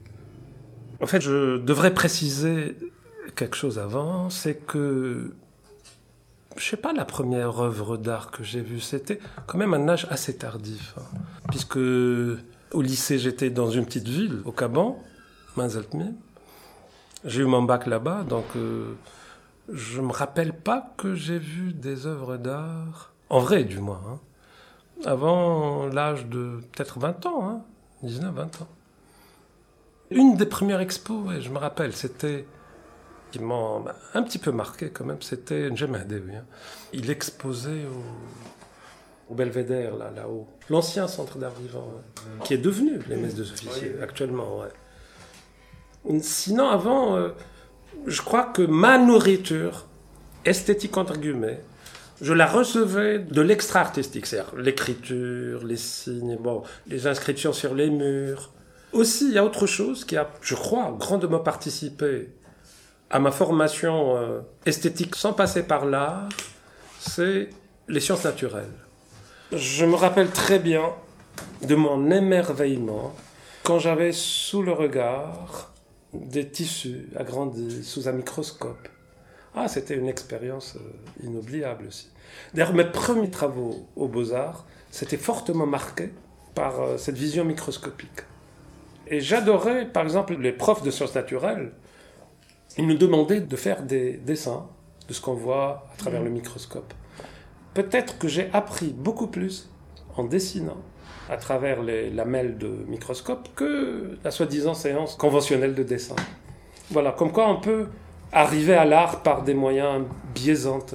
En 1.00 1.06
fait, 1.06 1.20
je 1.20 1.58
devrais 1.58 1.92
préciser 1.92 2.76
quelque 3.34 3.56
chose 3.56 3.78
avant, 3.78 4.30
c'est 4.30 4.54
que 4.54 5.34
je 6.58 6.64
sais 6.64 6.76
pas, 6.76 6.92
la 6.92 7.04
première 7.04 7.60
œuvre 7.60 7.96
d'art 7.96 8.30
que 8.30 8.42
j'ai 8.42 8.60
vue, 8.60 8.80
c'était 8.80 9.18
quand 9.46 9.58
même 9.58 9.74
un 9.74 9.88
âge 9.88 10.06
assez 10.10 10.36
tardif. 10.36 10.94
Hein. 10.98 11.18
puisque 11.48 11.76
au 11.76 12.82
lycée, 12.82 13.18
j'étais 13.18 13.50
dans 13.50 13.70
une 13.70 13.84
petite 13.84 14.08
ville, 14.08 14.42
au 14.44 14.52
Caban, 14.52 15.02
Manzaltmé. 15.56 16.06
J'ai 17.24 17.42
eu 17.42 17.46
mon 17.46 17.62
bac 17.62 17.86
là-bas, 17.86 18.24
donc 18.24 18.44
euh, 18.56 18.94
je 19.72 20.00
me 20.00 20.12
rappelle 20.12 20.52
pas 20.52 20.92
que 20.96 21.14
j'ai 21.14 21.38
vu 21.38 21.72
des 21.72 22.06
œuvres 22.06 22.36
d'art, 22.36 23.12
en 23.30 23.40
vrai 23.40 23.64
du 23.64 23.80
moins, 23.80 24.02
hein. 24.08 24.20
avant 25.04 25.86
l'âge 25.86 26.26
de 26.26 26.60
peut-être 26.72 26.98
20 26.98 27.26
ans, 27.26 27.48
hein, 27.48 27.60
19, 28.02 28.34
20 28.34 28.62
ans. 28.62 28.68
Une 30.10 30.36
des 30.36 30.46
premières 30.46 30.80
expos, 30.80 31.40
je 31.40 31.50
me 31.50 31.58
rappelle, 31.58 31.92
c'était 31.94 32.46
qui 33.36 33.42
m'ont 33.42 33.84
un 34.14 34.22
petit 34.22 34.38
peu 34.38 34.52
marqué 34.52 34.90
quand 34.90 35.04
même, 35.04 35.20
c'était 35.20 35.70
Njemadé. 35.70 36.22
Oui, 36.26 36.34
hein. 36.34 36.44
Il 36.92 37.10
exposait 37.10 37.84
au, 37.84 39.32
au 39.32 39.34
Belvédère, 39.34 39.96
là, 39.96 40.10
là-haut. 40.14 40.46
L'ancien 40.70 41.06
centre 41.06 41.38
d'art 41.38 41.54
vivant, 41.54 41.88
qui 42.44 42.54
est 42.54 42.58
devenu 42.58 42.98
les 43.08 43.16
messes 43.16 43.34
de 43.34 43.42
officiers 43.42 43.96
actuellement. 44.02 44.62
Sinon, 46.20 46.68
avant, 46.68 47.16
euh, 47.16 47.30
je 48.06 48.22
crois 48.22 48.44
que 48.44 48.62
ma 48.62 48.98
nourriture, 48.98 49.86
esthétique 50.44 50.96
entre 50.96 51.18
guillemets, 51.18 51.60
je 52.22 52.32
la 52.32 52.46
recevais 52.46 53.18
de 53.18 53.42
l'extra-artistique, 53.42 54.24
c'est-à-dire 54.24 54.54
l'écriture, 54.56 55.64
les 55.64 55.76
signes, 55.76 56.36
bon, 56.36 56.62
les 56.86 57.06
inscriptions 57.06 57.52
sur 57.52 57.74
les 57.74 57.90
murs. 57.90 58.52
Aussi, 58.92 59.26
il 59.28 59.34
y 59.34 59.38
a 59.38 59.44
autre 59.44 59.66
chose 59.66 60.04
qui 60.06 60.16
a, 60.16 60.30
je 60.40 60.54
crois, 60.54 60.96
grandement 60.98 61.40
participé 61.40 62.30
à 63.10 63.18
ma 63.18 63.30
formation 63.30 64.16
euh, 64.16 64.40
esthétique 64.64 65.14
sans 65.14 65.32
passer 65.32 65.62
par 65.62 65.84
l'art, 65.84 66.28
c'est 66.98 67.50
les 67.88 68.00
sciences 68.00 68.24
naturelles. 68.24 68.72
Je 69.52 69.84
me 69.84 69.94
rappelle 69.94 70.30
très 70.30 70.58
bien 70.58 70.90
de 71.62 71.74
mon 71.74 72.10
émerveillement 72.10 73.14
quand 73.62 73.78
j'avais 73.78 74.12
sous 74.12 74.62
le 74.62 74.72
regard 74.72 75.72
des 76.12 76.48
tissus 76.48 77.08
agrandis 77.16 77.84
sous 77.84 78.08
un 78.08 78.12
microscope. 78.12 78.88
Ah, 79.54 79.68
c'était 79.68 79.94
une 79.94 80.08
expérience 80.08 80.76
euh, 80.76 81.26
inoubliable 81.26 81.86
aussi. 81.86 82.10
D'ailleurs, 82.54 82.74
mes 82.74 82.84
premiers 82.84 83.30
travaux 83.30 83.86
aux 83.96 84.08
beaux-arts, 84.08 84.66
c'était 84.90 85.16
fortement 85.16 85.66
marqué 85.66 86.12
par 86.54 86.80
euh, 86.80 86.98
cette 86.98 87.16
vision 87.16 87.44
microscopique. 87.44 88.22
Et 89.06 89.20
j'adorais, 89.20 89.86
par 89.86 90.02
exemple, 90.02 90.34
les 90.34 90.52
profs 90.52 90.82
de 90.82 90.90
sciences 90.90 91.14
naturelles 91.14 91.72
il 92.78 92.86
nous 92.86 92.96
demandait 92.96 93.40
de 93.40 93.56
faire 93.56 93.82
des 93.82 94.14
dessins 94.14 94.68
de 95.08 95.12
ce 95.12 95.20
qu'on 95.20 95.34
voit 95.34 95.86
à 95.94 95.96
travers 95.98 96.22
le 96.22 96.30
microscope. 96.30 96.92
Peut-être 97.74 98.18
que 98.18 98.28
j'ai 98.28 98.50
appris 98.52 98.88
beaucoup 98.88 99.26
plus 99.26 99.70
en 100.16 100.24
dessinant 100.24 100.78
à 101.28 101.36
travers 101.36 101.82
les 101.82 102.10
lamelles 102.10 102.58
de 102.58 102.68
microscope 102.88 103.48
que 103.54 104.18
la 104.22 104.30
soi-disant 104.30 104.74
séance 104.74 105.16
conventionnelle 105.16 105.74
de 105.74 105.82
dessin. 105.82 106.16
Voilà, 106.90 107.12
comme 107.12 107.32
quoi 107.32 107.48
on 107.48 107.60
peut 107.60 107.88
arriver 108.32 108.74
à 108.74 108.84
l'art 108.84 109.22
par 109.22 109.42
des 109.42 109.54
moyens 109.54 110.04
biaisants, 110.34 110.86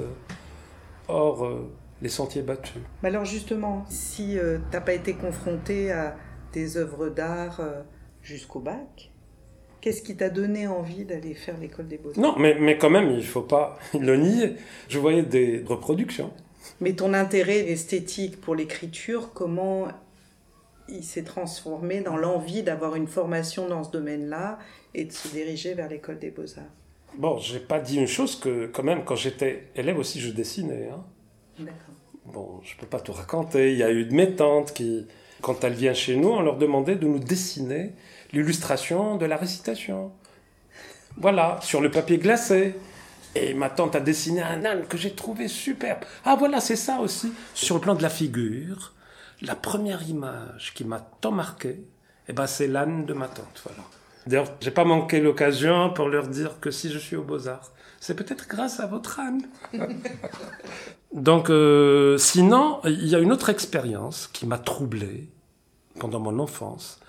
hors 1.07 1.45
euh, 1.45 1.69
les 2.01 2.09
sentiers 2.09 2.41
battus. 2.41 2.81
Mais 3.03 3.09
alors 3.09 3.25
justement, 3.25 3.85
si 3.89 4.37
euh, 4.37 4.57
tu 4.57 4.63
n'as 4.73 4.81
pas 4.81 4.93
été 4.93 5.13
confronté 5.13 5.91
à 5.91 6.15
des 6.53 6.77
œuvres 6.77 7.09
d'art 7.09 7.59
euh, 7.59 7.81
jusqu'au 8.21 8.59
bac, 8.59 9.10
Qu'est-ce 9.81 10.03
qui 10.03 10.15
t'a 10.15 10.29
donné 10.29 10.67
envie 10.67 11.05
d'aller 11.05 11.33
faire 11.33 11.57
l'école 11.57 11.87
des 11.87 11.97
beaux-arts? 11.97 12.19
Non, 12.19 12.35
mais, 12.37 12.55
mais 12.59 12.77
quand 12.77 12.91
même, 12.91 13.09
il 13.09 13.17
ne 13.17 13.21
faut 13.21 13.41
pas 13.41 13.79
le 13.99 14.15
nier. 14.15 14.53
Je 14.89 14.99
voyais 14.99 15.23
des 15.23 15.63
reproductions. 15.65 16.31
Mais 16.79 16.93
ton 16.93 17.13
intérêt 17.13 17.69
esthétique 17.69 18.39
pour 18.39 18.53
l'écriture, 18.53 19.31
comment 19.33 19.87
il 20.87 21.03
s'est 21.03 21.23
transformé 21.23 22.01
dans 22.01 22.17
l'envie 22.17 22.61
d'avoir 22.61 22.95
une 22.95 23.07
formation 23.07 23.67
dans 23.67 23.83
ce 23.83 23.91
domaine-là 23.91 24.59
et 24.93 25.05
de 25.05 25.11
se 25.11 25.29
diriger 25.29 25.73
vers 25.73 25.89
l'école 25.89 26.19
des 26.19 26.29
beaux-arts? 26.29 26.63
Bon, 27.17 27.39
j'ai 27.39 27.59
pas 27.59 27.79
dit 27.79 27.97
une 27.97 28.07
chose 28.07 28.35
que 28.39 28.67
quand 28.67 28.83
même, 28.83 29.03
quand 29.03 29.15
j'étais 29.15 29.67
élève 29.75 29.97
aussi, 29.97 30.19
je 30.19 30.31
dessinais. 30.31 30.89
Hein. 30.93 31.03
D'accord. 31.59 31.95
Bon, 32.25 32.59
je 32.63 32.77
peux 32.77 32.85
pas 32.85 32.99
tout 32.99 33.13
raconter. 33.13 33.71
Il 33.71 33.77
y 33.77 33.83
a 33.83 33.91
eu 33.91 34.05
de 34.05 34.13
mes 34.13 34.35
tantes 34.35 34.73
qui, 34.73 35.07
quand 35.41 35.63
elles 35.63 35.73
viennent 35.73 35.95
chez 35.95 36.15
nous, 36.15 36.29
on 36.29 36.41
leur 36.41 36.57
demandait 36.57 36.95
de 36.95 37.07
nous 37.07 37.19
dessiner 37.19 37.93
l'illustration 38.33 39.17
de 39.17 39.25
la 39.25 39.37
récitation. 39.37 40.11
Voilà, 41.17 41.59
sur 41.61 41.81
le 41.81 41.91
papier 41.91 42.17
glacé. 42.17 42.75
Et 43.33 43.53
ma 43.53 43.69
tante 43.69 43.95
a 43.95 44.01
dessiné 44.01 44.41
un 44.41 44.65
âne 44.65 44.85
que 44.87 44.97
j'ai 44.97 45.13
trouvé 45.13 45.47
superbe. 45.47 45.99
Ah 46.25 46.35
voilà, 46.35 46.59
c'est 46.59 46.75
ça 46.75 46.99
aussi. 46.99 47.31
Sur 47.53 47.75
le 47.75 47.81
plan 47.81 47.95
de 47.95 48.01
la 48.01 48.09
figure, 48.09 48.93
la 49.41 49.55
première 49.55 50.07
image 50.09 50.73
qui 50.73 50.83
m'a 50.83 50.99
tant 50.99 51.31
marqué, 51.31 51.81
eh 52.27 52.33
ben, 52.33 52.45
c'est 52.45 52.67
l'âne 52.67 53.05
de 53.05 53.13
ma 53.13 53.27
tante. 53.27 53.61
Voilà. 53.63 53.83
D'ailleurs, 54.27 54.53
j'ai 54.59 54.71
pas 54.71 54.83
manqué 54.83 55.19
l'occasion 55.21 55.91
pour 55.91 56.09
leur 56.09 56.27
dire 56.27 56.59
que 56.59 56.71
si 56.71 56.91
je 56.91 56.99
suis 56.99 57.15
au 57.15 57.23
Beaux-Arts, 57.23 57.71
c'est 57.99 58.15
peut-être 58.15 58.47
grâce 58.47 58.79
à 58.79 58.85
votre 58.85 59.19
âne. 59.19 59.43
Donc, 61.13 61.49
euh, 61.49 62.17
sinon, 62.17 62.81
il 62.85 63.07
y 63.07 63.15
a 63.15 63.19
une 63.19 63.31
autre 63.31 63.49
expérience 63.49 64.27
qui 64.27 64.45
m'a 64.45 64.57
troublé 64.57 65.29
pendant 65.99 66.19
mon 66.19 66.37
enfance 66.39 66.99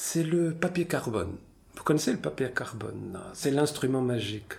c'est 0.00 0.22
le 0.22 0.52
papier 0.52 0.84
carbone. 0.84 1.34
Vous 1.76 1.82
connaissez 1.82 2.12
le 2.12 2.18
papier 2.18 2.48
carbone 2.54 3.18
C'est 3.32 3.50
l'instrument 3.50 4.00
magique. 4.00 4.52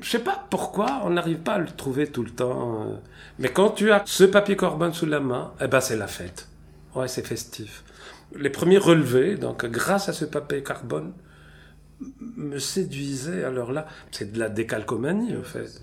Je 0.00 0.08
sais 0.08 0.20
pas 0.20 0.46
pourquoi 0.48 1.02
on 1.04 1.10
n'arrive 1.10 1.40
pas 1.40 1.54
à 1.54 1.58
le 1.58 1.66
trouver 1.66 2.06
tout 2.06 2.22
le 2.22 2.30
temps. 2.30 2.82
Euh. 2.82 2.94
Mais 3.38 3.50
quand 3.50 3.72
tu 3.72 3.92
as 3.92 4.02
ce 4.06 4.24
papier 4.24 4.56
carbone 4.56 4.94
sous 4.94 5.04
la 5.04 5.20
main, 5.20 5.52
eh 5.60 5.66
ben 5.66 5.82
c'est 5.82 5.98
la 5.98 6.06
fête. 6.06 6.48
Ouais, 6.94 7.08
c'est 7.08 7.26
festif. 7.26 7.84
Les 8.34 8.48
premiers 8.48 8.78
relevés, 8.78 9.36
donc 9.36 9.66
grâce 9.66 10.08
à 10.08 10.14
ce 10.14 10.24
papier 10.24 10.62
carbone, 10.62 11.12
me 12.36 12.58
séduisaient 12.58 13.44
alors 13.44 13.70
là. 13.70 13.86
C'est 14.12 14.32
de 14.32 14.38
la 14.38 14.48
décalcomanie 14.48 15.36
en 15.36 15.42
fait. 15.42 15.82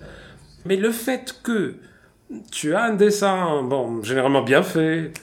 Mais 0.66 0.76
le 0.76 0.92
fait 0.92 1.36
que 1.44 1.76
tu 2.52 2.74
as 2.74 2.86
un 2.86 2.96
dessin, 2.96 3.62
bon, 3.62 4.02
généralement 4.02 4.42
bien 4.42 4.64
fait, 4.64 5.14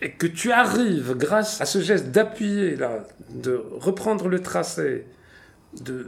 et 0.00 0.12
que 0.12 0.26
tu 0.26 0.52
arrives, 0.52 1.14
grâce 1.16 1.60
à 1.60 1.66
ce 1.66 1.80
geste 1.80 2.10
d'appuyer, 2.10 2.76
là, 2.76 3.04
de 3.30 3.62
reprendre 3.72 4.28
le 4.28 4.40
tracé, 4.40 5.06
de 5.80 6.06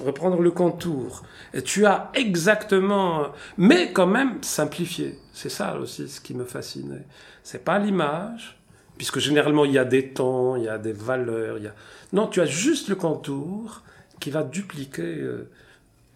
reprendre 0.00 0.40
le 0.42 0.50
contour, 0.50 1.22
et 1.54 1.62
tu 1.62 1.86
as 1.86 2.10
exactement, 2.14 3.28
mais 3.56 3.92
quand 3.92 4.06
même 4.06 4.42
simplifié. 4.42 5.18
C'est 5.32 5.48
ça 5.48 5.78
aussi 5.78 6.08
ce 6.08 6.20
qui 6.20 6.34
me 6.34 6.44
fascinait. 6.44 7.06
C'est 7.42 7.64
pas 7.64 7.78
l'image, 7.78 8.60
puisque 8.96 9.18
généralement 9.18 9.64
il 9.64 9.72
y 9.72 9.78
a 9.78 9.84
des 9.84 10.08
tons, 10.10 10.56
il 10.56 10.64
y 10.64 10.68
a 10.68 10.78
des 10.78 10.92
valeurs, 10.92 11.58
il 11.58 11.64
y 11.64 11.68
a... 11.68 11.74
Non, 12.12 12.26
tu 12.26 12.40
as 12.40 12.46
juste 12.46 12.88
le 12.88 12.96
contour 12.96 13.82
qui 14.20 14.30
va 14.30 14.42
dupliquer 14.42 15.02
euh, 15.02 15.48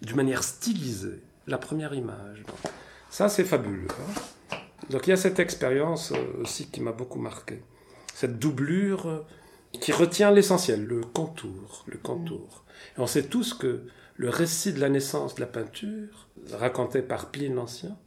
d'une 0.01 0.17
manière 0.17 0.43
stylisée 0.43 1.21
la 1.47 1.57
première 1.57 1.93
image. 1.93 2.43
ça, 3.09 3.29
c'est 3.29 3.43
fabuleux. 3.43 3.87
Hein. 3.89 4.21
Donc 4.89 5.07
il 5.07 5.11
y 5.11 5.13
a 5.13 5.17
cette 5.17 5.39
expérience 5.39 6.11
euh, 6.11 6.41
aussi 6.41 6.67
qui 6.67 6.81
m'a 6.81 6.91
beaucoup 6.91 7.19
marqué. 7.19 7.61
Cette 8.13 8.39
doublure 8.39 9.25
qui 9.71 9.91
retient 9.91 10.31
l'essentiel, 10.31 10.85
le 10.85 11.01
contour, 11.01 11.83
le 11.87 11.97
contour. 11.97 12.63
On 12.97 13.07
sait 13.07 13.23
tous 13.23 13.53
que 13.53 13.85
le 14.15 14.29
récit 14.29 14.73
de 14.73 14.79
la 14.79 14.89
naissance 14.89 15.35
de 15.35 15.41
la 15.41 15.47
peinture, 15.47 16.27
raconté 16.51 17.01
par 17.01 17.31
Pline 17.31 17.55
l'Ancien, 17.55 17.97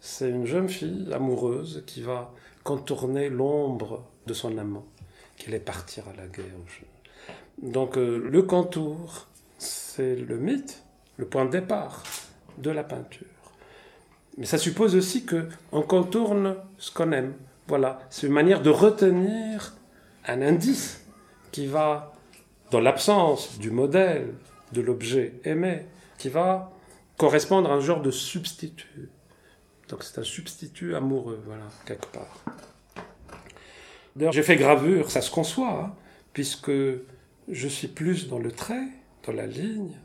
c'est 0.00 0.28
une 0.28 0.46
jeune 0.46 0.68
fille 0.68 1.12
amoureuse 1.12 1.84
qui 1.86 2.02
va 2.02 2.32
contourner 2.64 3.28
l'ombre 3.28 4.04
de 4.26 4.34
son 4.34 4.56
amant, 4.58 4.86
qui 5.36 5.48
allait 5.48 5.60
partir 5.60 6.04
à 6.08 6.16
la 6.16 6.26
guerre. 6.26 6.44
Donc 7.60 7.96
euh, 7.96 8.18
le 8.18 8.42
contour, 8.42 9.26
c'est 9.58 10.16
le 10.16 10.38
mythe, 10.38 10.82
le 11.18 11.26
point 11.26 11.44
de 11.44 11.50
départ 11.50 12.02
de 12.58 12.70
la 12.70 12.84
peinture. 12.84 13.26
Mais 14.38 14.46
ça 14.46 14.58
suppose 14.58 14.96
aussi 14.96 15.24
que 15.24 15.48
on 15.72 15.82
contourne 15.82 16.56
ce 16.78 16.90
qu'on 16.90 17.12
aime. 17.12 17.34
Voilà, 17.68 18.00
c'est 18.10 18.26
une 18.26 18.32
manière 18.32 18.62
de 18.62 18.70
retenir 18.70 19.74
un 20.26 20.42
indice 20.42 21.04
qui 21.52 21.66
va, 21.66 22.14
dans 22.70 22.80
l'absence 22.80 23.58
du 23.58 23.70
modèle, 23.70 24.34
de 24.72 24.80
l'objet 24.80 25.34
aimé, 25.44 25.86
qui 26.18 26.28
va 26.28 26.72
correspondre 27.18 27.70
à 27.70 27.74
un 27.74 27.80
genre 27.80 28.00
de 28.00 28.10
substitut. 28.10 29.10
Donc 29.88 30.02
c'est 30.02 30.18
un 30.18 30.24
substitut 30.24 30.94
amoureux, 30.94 31.42
voilà, 31.46 31.64
quelque 31.86 32.06
part. 32.06 32.42
D'ailleurs, 34.16 34.32
j'ai 34.32 34.42
fait 34.42 34.56
gravure, 34.56 35.10
ça 35.10 35.20
se 35.20 35.30
conçoit, 35.30 35.84
hein, 35.84 35.94
puisque 36.32 36.72
je 37.48 37.68
suis 37.68 37.88
plus 37.88 38.28
dans 38.28 38.38
le 38.38 38.50
trait, 38.50 38.88
dans 39.26 39.32
la 39.32 39.46
ligne, 39.46 39.98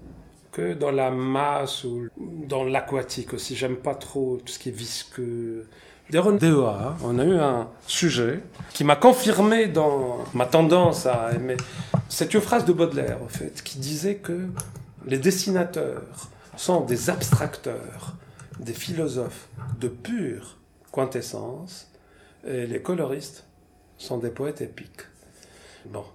que 0.58 0.74
dans 0.74 0.90
la 0.90 1.12
masse 1.12 1.84
ou 1.84 2.08
dans 2.18 2.64
l'aquatique 2.64 3.34
aussi. 3.34 3.56
J'aime 3.56 3.76
pas 3.76 3.94
trop 3.94 4.38
tout 4.44 4.52
ce 4.52 4.58
qui 4.58 4.70
est 4.70 4.72
visqueux. 4.72 5.68
D'ailleurs, 6.10 6.34
DEA, 6.34 6.96
on 7.04 7.20
a 7.20 7.24
eu 7.24 7.38
un 7.38 7.68
sujet 7.86 8.40
qui 8.74 8.84
m'a 8.84 8.96
confirmé 8.96 9.68
dans 9.68 10.18
ma 10.34 10.48
tendance 10.48 11.06
à 11.06 11.32
aimer. 11.36 11.58
C'est 12.10 12.34
une 12.34 12.42
phrase 12.42 12.66
de 12.66 12.74
Baudelaire, 12.74 13.20
en 13.24 13.28
fait, 13.28 13.62
qui 13.62 13.78
disait 13.78 14.16
que 14.16 14.48
les 15.06 15.20
dessinateurs 15.20 16.30
sont 16.56 16.82
des 16.82 17.12
abstracteurs, 17.12 18.16
des 18.60 18.74
philosophes 18.74 19.50
de 19.80 19.90
pure 19.90 20.58
quintessence, 20.92 21.92
et 22.48 22.66
les 22.66 22.82
coloristes 22.82 23.46
sont 24.00 24.18
des 24.18 24.30
poètes 24.32 24.62
épiques. 24.62 25.06
Bon, 25.86 26.06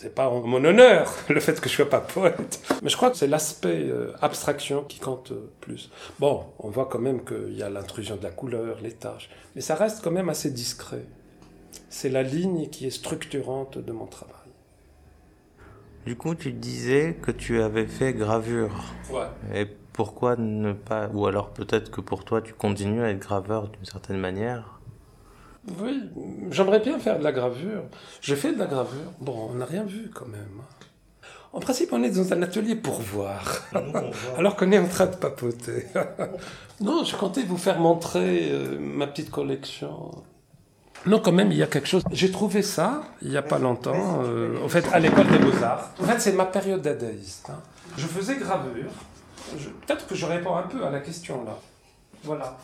c'est 0.00 0.14
pas 0.14 0.30
mon 0.30 0.64
honneur 0.64 1.12
le 1.28 1.40
fait 1.40 1.60
que 1.60 1.68
je 1.68 1.74
sois 1.74 1.90
pas 1.90 2.00
poète, 2.00 2.60
mais 2.82 2.88
je 2.88 2.96
crois 2.96 3.10
que 3.10 3.16
c'est 3.16 3.26
l'aspect 3.26 3.88
euh, 3.88 4.12
abstraction 4.22 4.84
qui 4.84 5.00
compte 5.00 5.32
euh, 5.32 5.50
plus. 5.60 5.90
Bon, 6.20 6.44
on 6.60 6.70
voit 6.70 6.86
quand 6.86 7.00
même 7.00 7.24
qu'il 7.24 7.56
y 7.56 7.62
a 7.62 7.68
l'intrusion 7.68 8.16
de 8.16 8.22
la 8.22 8.30
couleur, 8.30 8.78
les 8.80 8.92
taches, 8.92 9.28
mais 9.54 9.60
ça 9.60 9.74
reste 9.74 10.02
quand 10.02 10.12
même 10.12 10.28
assez 10.28 10.50
discret. 10.50 11.04
C'est 11.90 12.10
la 12.10 12.22
ligne 12.22 12.68
qui 12.68 12.86
est 12.86 12.90
structurante 12.90 13.78
de 13.78 13.92
mon 13.92 14.06
travail. 14.06 14.34
Du 16.06 16.16
coup, 16.16 16.34
tu 16.34 16.52
disais 16.52 17.16
que 17.20 17.30
tu 17.30 17.60
avais 17.60 17.86
fait 17.86 18.14
gravure. 18.14 18.84
Ouais. 19.10 19.26
Et 19.54 19.66
pourquoi 19.92 20.36
ne 20.36 20.72
pas 20.72 21.08
Ou 21.12 21.26
alors 21.26 21.50
peut-être 21.50 21.90
que 21.90 22.00
pour 22.00 22.24
toi, 22.24 22.40
tu 22.40 22.54
continues 22.54 23.02
à 23.02 23.10
être 23.10 23.18
graveur 23.18 23.68
d'une 23.68 23.84
certaine 23.84 24.18
manière? 24.18 24.77
Oui, 25.80 26.02
j'aimerais 26.50 26.80
bien 26.80 26.98
faire 26.98 27.18
de 27.18 27.24
la 27.24 27.32
gravure. 27.32 27.82
J'ai 28.20 28.36
fait 28.36 28.52
de 28.52 28.58
la 28.58 28.66
gravure. 28.66 29.12
Bon, 29.20 29.48
on 29.50 29.54
n'a 29.54 29.64
rien 29.64 29.84
vu 29.84 30.10
quand 30.14 30.26
même. 30.28 30.62
En 31.52 31.60
principe, 31.60 31.92
on 31.92 32.02
est 32.02 32.10
dans 32.10 32.32
un 32.32 32.42
atelier 32.42 32.76
pour 32.76 33.00
voir. 33.00 33.42
Alors 34.38 34.54
qu'on 34.56 34.70
est 34.72 34.78
en 34.78 34.86
train 34.88 35.06
de 35.06 35.16
papoter. 35.16 35.86
non, 36.80 37.04
je 37.04 37.16
comptais 37.16 37.42
vous 37.42 37.56
faire 37.56 37.80
montrer 37.80 38.50
euh, 38.52 38.78
ma 38.78 39.06
petite 39.06 39.30
collection. 39.30 40.10
Non, 41.06 41.20
quand 41.20 41.32
même, 41.32 41.50
il 41.52 41.58
y 41.58 41.62
a 41.62 41.66
quelque 41.66 41.86
chose. 41.88 42.02
J'ai 42.12 42.30
trouvé 42.30 42.60
ça 42.60 43.02
il 43.22 43.30
n'y 43.30 43.36
a 43.36 43.42
pas 43.42 43.58
longtemps, 43.58 44.20
euh, 44.24 44.58
en 44.62 44.68
fait, 44.68 44.84
à 44.92 44.98
l'école 44.98 45.28
des 45.28 45.38
beaux-arts. 45.38 45.90
En 46.00 46.04
fait, 46.04 46.20
c'est 46.20 46.32
ma 46.32 46.44
période 46.44 46.82
dadaïste. 46.82 47.48
hein. 47.50 47.60
Je 47.96 48.06
faisais 48.06 48.36
gravure. 48.36 48.90
Je- 49.56 49.68
Peut-être 49.70 50.06
que 50.06 50.14
je 50.14 50.26
réponds 50.26 50.54
un 50.56 50.62
peu 50.64 50.84
à 50.84 50.90
la 50.90 51.00
question 51.00 51.44
là. 51.44 51.56
Voilà. 52.24 52.58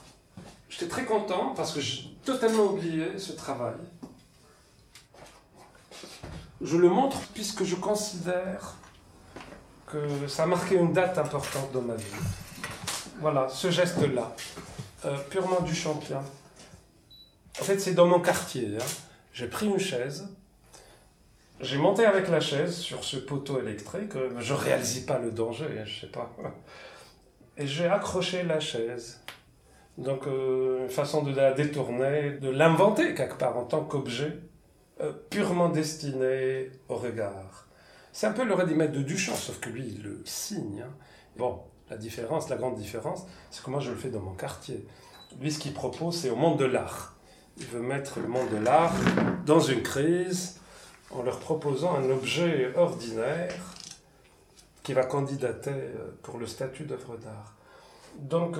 J'étais 0.68 0.88
très 0.88 1.04
content 1.04 1.54
parce 1.54 1.72
que 1.72 1.80
j'ai 1.80 2.04
totalement 2.24 2.64
oublié 2.64 3.18
ce 3.18 3.32
travail. 3.32 3.74
Je 6.60 6.76
le 6.76 6.88
montre 6.88 7.18
puisque 7.34 7.64
je 7.64 7.74
considère 7.76 8.74
que 9.86 10.26
ça 10.28 10.44
a 10.44 10.46
marqué 10.46 10.76
une 10.76 10.92
date 10.92 11.18
importante 11.18 11.70
dans 11.72 11.82
ma 11.82 11.94
vie. 11.94 12.04
Voilà, 13.20 13.48
ce 13.48 13.70
geste-là, 13.70 14.34
euh, 15.04 15.16
purement 15.30 15.60
du 15.60 15.74
champion. 15.74 16.20
En 17.60 17.64
fait, 17.64 17.78
c'est 17.78 17.94
dans 17.94 18.06
mon 18.06 18.20
quartier. 18.20 18.76
hein. 18.80 18.84
J'ai 19.32 19.46
pris 19.48 19.66
une 19.66 19.78
chaise, 19.78 20.28
j'ai 21.60 21.76
monté 21.76 22.04
avec 22.04 22.28
la 22.28 22.40
chaise 22.40 22.76
sur 22.76 23.04
ce 23.04 23.16
poteau 23.18 23.60
électrique. 23.60 24.16
euh, 24.16 24.30
Je 24.40 24.54
réalisais 24.54 25.02
pas 25.02 25.18
le 25.18 25.30
danger, 25.30 25.66
hein, 25.78 25.84
je 25.84 26.00
sais 26.00 26.06
pas. 26.08 26.32
Et 27.56 27.66
j'ai 27.66 27.86
accroché 27.86 28.42
la 28.42 28.58
chaise. 28.58 29.20
Donc, 29.98 30.26
euh, 30.26 30.82
une 30.82 30.90
façon 30.90 31.22
de 31.22 31.32
la 31.34 31.52
détourner, 31.52 32.32
de 32.32 32.50
l'inventer 32.50 33.14
quelque 33.14 33.36
part 33.36 33.56
en 33.56 33.64
tant 33.64 33.84
qu'objet 33.84 34.38
euh, 35.00 35.12
purement 35.30 35.68
destiné 35.68 36.70
au 36.88 36.96
regard. 36.96 37.66
C'est 38.12 38.26
un 38.26 38.32
peu 38.32 38.44
le 38.44 38.54
ready 38.54 38.74
de 38.74 39.02
Duchamp, 39.02 39.34
sauf 39.34 39.60
que 39.60 39.70
lui, 39.70 39.86
il 39.86 40.02
le 40.02 40.20
signe. 40.24 40.82
hein. 40.86 40.92
Bon, 41.36 41.60
la 41.90 41.96
différence, 41.96 42.48
la 42.48 42.56
grande 42.56 42.76
différence, 42.76 43.26
c'est 43.50 43.64
que 43.64 43.70
moi, 43.70 43.80
je 43.80 43.90
le 43.90 43.96
fais 43.96 44.08
dans 44.10 44.20
mon 44.20 44.34
quartier. 44.34 44.86
Lui, 45.40 45.50
ce 45.50 45.58
qu'il 45.58 45.74
propose, 45.74 46.16
c'est 46.16 46.30
au 46.30 46.36
monde 46.36 46.58
de 46.58 46.64
l'art. 46.64 47.16
Il 47.56 47.66
veut 47.66 47.80
mettre 47.80 48.20
le 48.20 48.26
monde 48.28 48.48
de 48.50 48.56
l'art 48.56 48.94
dans 49.46 49.60
une 49.60 49.82
crise 49.82 50.60
en 51.10 51.22
leur 51.22 51.38
proposant 51.38 51.94
un 51.96 52.10
objet 52.10 52.72
ordinaire 52.76 53.54
qui 54.82 54.92
va 54.92 55.04
candidater 55.04 55.70
euh, 55.70 56.10
pour 56.22 56.38
le 56.38 56.46
statut 56.46 56.84
d'œuvre 56.84 57.16
d'art. 57.16 57.54
Donc, 58.18 58.58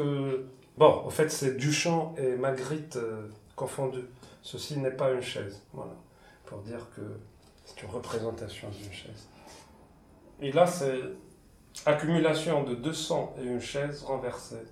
bon, 0.76 1.02
en 1.04 1.10
fait, 1.10 1.30
c'est 1.30 1.56
Duchamp 1.56 2.14
et 2.18 2.36
Magritte 2.36 2.96
euh, 2.96 3.28
confondus. 3.56 4.06
Ceci 4.42 4.78
n'est 4.78 4.90
pas 4.90 5.12
une 5.12 5.22
chaise, 5.22 5.62
voilà, 5.72 5.94
pour 6.44 6.58
dire 6.58 6.86
que 6.94 7.02
c'est 7.64 7.82
une 7.82 7.90
représentation 7.90 8.68
d'une 8.68 8.92
chaise. 8.92 9.28
Et 10.40 10.52
là, 10.52 10.66
c'est 10.66 11.00
accumulation 11.86 12.62
de 12.64 12.74
200 12.74 13.36
et 13.40 13.44
une 13.44 13.60
chaise 13.60 14.02
renversée. 14.02 14.66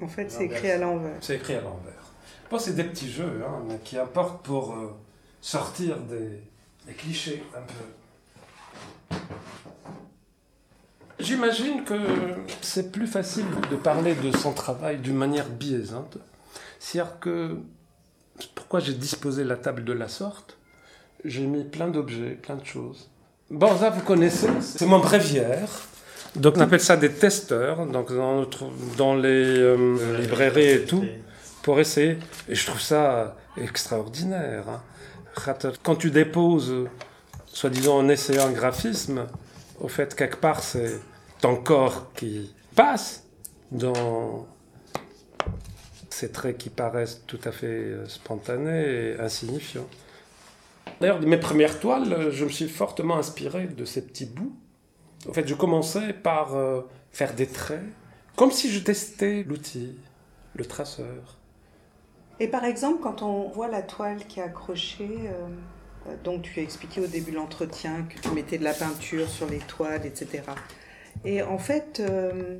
En 0.00 0.08
fait, 0.08 0.30
c'est 0.30 0.44
écrit 0.44 0.70
à 0.70 0.78
l'envers. 0.78 1.16
C'est 1.20 1.36
écrit 1.36 1.54
à 1.54 1.60
l'envers. 1.60 2.12
Bon, 2.50 2.58
c'est 2.58 2.74
des 2.74 2.84
petits 2.84 3.10
jeux, 3.10 3.42
hein, 3.46 3.62
mais 3.66 3.78
qui 3.78 3.96
apportent 3.98 4.42
pour 4.44 4.72
euh, 4.74 4.94
sortir 5.40 5.98
des, 6.00 6.42
des 6.86 6.92
clichés 6.92 7.42
un 7.56 7.62
peu. 7.62 9.16
J'imagine 11.22 11.84
que 11.84 11.94
c'est 12.60 12.90
plus 12.90 13.06
facile 13.06 13.44
de 13.70 13.76
parler 13.76 14.14
de 14.14 14.36
son 14.36 14.52
travail 14.52 14.98
d'une 14.98 15.16
manière 15.16 15.48
biaisante. 15.48 16.18
C'est-à-dire 16.78 17.18
que 17.20 17.56
pourquoi 18.54 18.80
j'ai 18.80 18.94
disposé 18.94 19.44
la 19.44 19.56
table 19.56 19.84
de 19.84 19.92
la 19.92 20.08
sorte 20.08 20.58
J'ai 21.24 21.46
mis 21.46 21.64
plein 21.64 21.88
d'objets, 21.88 22.38
plein 22.42 22.56
de 22.56 22.64
choses. 22.64 23.08
Bon, 23.50 23.76
ça 23.76 23.90
vous 23.90 24.00
connaissez, 24.00 24.48
c'est 24.60 24.86
mon 24.86 24.98
bréviaire. 24.98 25.68
Donc 26.34 26.56
on 26.56 26.60
appelle 26.60 26.80
ça 26.80 26.96
des 26.96 27.12
testeurs, 27.12 27.86
donc 27.86 28.10
dans, 28.96 29.14
les 29.14 29.58
euh, 29.58 30.18
librairies 30.18 30.70
et 30.70 30.84
tout 30.84 31.04
pour 31.62 31.78
essayer. 31.78 32.18
Et 32.48 32.54
je 32.54 32.66
trouve 32.66 32.80
ça 32.80 33.36
extraordinaire. 33.56 34.64
hein. 34.68 34.82
Quand 35.82 35.96
tu 35.96 36.10
déposes, 36.10 36.88
soi-disant, 37.46 38.00
un 38.00 38.08
essai 38.08 38.40
en 38.40 38.50
graphisme, 38.50 39.26
au 39.80 39.88
fait, 39.88 40.14
quelque 40.14 40.36
part, 40.36 40.62
c'est 40.62 40.98
ton 41.42 41.56
corps 41.56 42.12
qui 42.14 42.54
passe 42.74 43.26
dans 43.72 44.46
ces 46.08 46.30
traits 46.30 46.56
qui 46.56 46.70
paraissent 46.70 47.24
tout 47.26 47.40
à 47.44 47.50
fait 47.50 47.66
euh, 47.66 48.06
spontanés 48.06 48.84
et 48.84 49.20
insignifiants. 49.20 49.88
D'ailleurs, 51.00 51.18
de 51.18 51.26
mes 51.26 51.38
premières 51.38 51.80
toiles, 51.80 52.12
euh, 52.12 52.30
je 52.30 52.44
me 52.44 52.50
suis 52.50 52.68
fortement 52.68 53.16
inspiré 53.16 53.66
de 53.66 53.84
ces 53.84 54.06
petits 54.06 54.26
bouts. 54.26 54.54
En 55.28 55.32
fait, 55.32 55.48
je 55.48 55.54
commençais 55.54 56.12
par 56.12 56.54
euh, 56.54 56.82
faire 57.10 57.34
des 57.34 57.48
traits, 57.48 57.82
comme 58.36 58.52
si 58.52 58.70
je 58.70 58.78
testais 58.78 59.42
l'outil, 59.42 59.98
le 60.54 60.64
traceur. 60.64 61.38
Et 62.38 62.46
par 62.46 62.64
exemple, 62.64 63.00
quand 63.02 63.22
on 63.22 63.48
voit 63.48 63.68
la 63.68 63.82
toile 63.82 64.26
qui 64.28 64.38
est 64.40 64.44
accrochée, 64.44 65.30
donc 66.24 66.42
tu 66.42 66.58
as 66.58 66.62
expliqué 66.62 67.00
au 67.00 67.06
début 67.06 67.30
de 67.30 67.36
l'entretien 67.36 68.02
que 68.02 68.18
tu 68.18 68.34
mettais 68.34 68.58
de 68.58 68.64
la 68.64 68.72
peinture 68.72 69.28
sur 69.28 69.48
les 69.48 69.58
toiles, 69.58 70.04
etc. 70.06 70.42
Et 71.24 71.42
en 71.42 71.58
fait, 71.58 72.00
euh, 72.00 72.58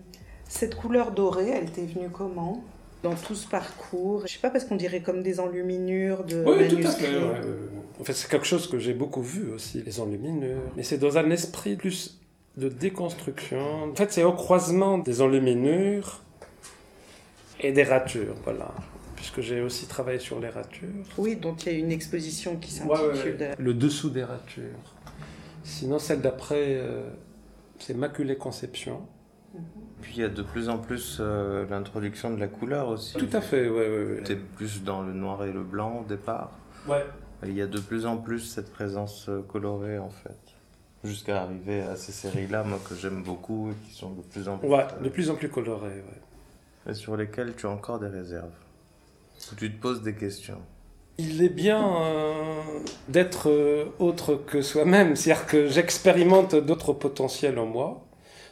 cette 0.48 0.74
couleur 0.74 1.10
dorée, 1.12 1.48
elle 1.50 1.70
t'est 1.70 1.86
venue 1.86 2.08
comment 2.10 2.62
dans 3.02 3.14
tout 3.14 3.34
ce 3.34 3.48
parcours? 3.48 4.26
Je 4.26 4.32
sais 4.34 4.38
pas, 4.38 4.50
parce 4.50 4.64
qu'on 4.64 4.76
dirait 4.76 5.00
comme 5.00 5.22
des 5.22 5.40
enluminures 5.40 6.24
de 6.24 6.44
Oui, 6.46 6.68
tout 6.68 6.76
à 6.76 6.78
manuscrits. 6.78 7.04
fait. 7.06 7.16
ouais. 7.18 7.40
En 8.00 8.04
fait, 8.04 8.12
c'est 8.14 8.28
quelque 8.30 8.46
chose 8.46 8.68
que 8.68 8.78
j'ai 8.78 8.94
beaucoup 8.94 9.22
vu 9.22 9.50
aussi, 9.52 9.82
les 9.84 10.00
enluminures. 10.00 10.58
Mais 10.76 10.82
c'est 10.82 10.98
dans 10.98 11.18
un 11.18 11.30
esprit 11.30 11.76
plus 11.76 12.18
de 12.56 12.68
déconstruction. 12.68 13.90
En 13.90 13.94
fait, 13.94 14.12
c'est 14.12 14.24
au 14.24 14.32
croisement 14.32 14.98
des 14.98 15.20
enluminures 15.22 16.20
et 17.60 17.72
des 17.72 17.82
ratures, 17.84 18.34
voilà. 18.44 18.72
Puisque 19.16 19.40
j'ai 19.40 19.60
aussi 19.60 19.86
travaillé 19.86 20.18
sur 20.18 20.40
les 20.40 20.48
ratures. 20.48 20.88
Oui, 21.16 21.36
dont 21.36 21.54
il 21.54 21.72
y 21.72 21.74
a 21.76 21.78
une 21.78 21.92
exposition 21.92 22.56
qui 22.56 22.80
Ouais, 22.82 22.96
s'intitule 22.96 23.36
ouais, 23.40 23.48
ouais. 23.50 23.54
Le 23.58 23.74
dessous 23.74 24.10
des 24.10 24.24
ratures. 24.24 24.64
Sinon, 25.64 25.98
celle 26.00 26.20
d'après, 26.20 26.74
euh, 26.76 27.08
c'est 27.82 27.94
Maculée 27.94 28.36
Conception. 28.36 29.00
Puis 30.00 30.14
il 30.16 30.20
y 30.22 30.24
a 30.24 30.28
de 30.28 30.42
plus 30.42 30.68
en 30.68 30.78
plus 30.78 31.18
euh, 31.20 31.66
l'introduction 31.68 32.32
de 32.32 32.40
la 32.40 32.48
couleur 32.48 32.88
aussi. 32.88 33.16
Tout 33.18 33.28
à 33.32 33.40
fait, 33.40 33.68
ouais, 33.68 33.88
ouais, 33.88 34.04
ouais. 34.14 34.22
T'es 34.22 34.36
plus 34.36 34.82
dans 34.82 35.02
le 35.02 35.12
noir 35.12 35.44
et 35.44 35.52
le 35.52 35.62
blanc 35.62 36.00
au 36.00 36.04
départ. 36.04 36.52
Ouais. 36.88 37.04
Et 37.44 37.48
Il 37.48 37.54
y 37.54 37.62
a 37.62 37.66
de 37.66 37.78
plus 37.78 38.06
en 38.06 38.16
plus 38.16 38.40
cette 38.40 38.72
présence 38.72 39.28
euh, 39.28 39.42
colorée 39.42 39.98
en 39.98 40.10
fait. 40.10 40.38
Jusqu'à 41.04 41.42
arriver 41.42 41.82
à 41.82 41.96
ces 41.96 42.12
séries-là, 42.12 42.62
moi 42.62 42.78
que 42.88 42.94
j'aime 42.94 43.24
beaucoup 43.24 43.70
et 43.70 43.74
qui 43.86 43.94
sont 43.94 44.10
de 44.10 44.22
plus 44.22 44.48
en 44.48 44.58
plus. 44.58 44.68
Ouais, 44.68 44.86
euh, 44.98 45.02
de 45.02 45.08
plus 45.08 45.28
en 45.30 45.34
plus 45.34 45.48
coloré, 45.48 45.88
ouais. 45.88 46.90
et 46.92 46.94
sur 46.94 47.16
lesquelles 47.16 47.54
tu 47.56 47.66
as 47.66 47.70
encore 47.70 47.98
des 47.98 48.06
réserves. 48.06 48.52
Tu 49.56 49.72
te 49.72 49.80
poses 49.80 50.02
des 50.02 50.14
questions. 50.14 50.60
Il 51.18 51.42
est 51.42 51.48
bien 51.48 51.96
euh, 52.00 52.62
d'être 53.08 53.48
euh, 53.50 53.84
autre 53.98 54.34
que 54.34 54.62
soi-même, 54.62 55.14
c'est-à-dire 55.14 55.46
que 55.46 55.68
j'expérimente 55.68 56.54
d'autres 56.54 56.92
potentiels 56.92 57.58
en 57.58 57.66
moi. 57.66 58.04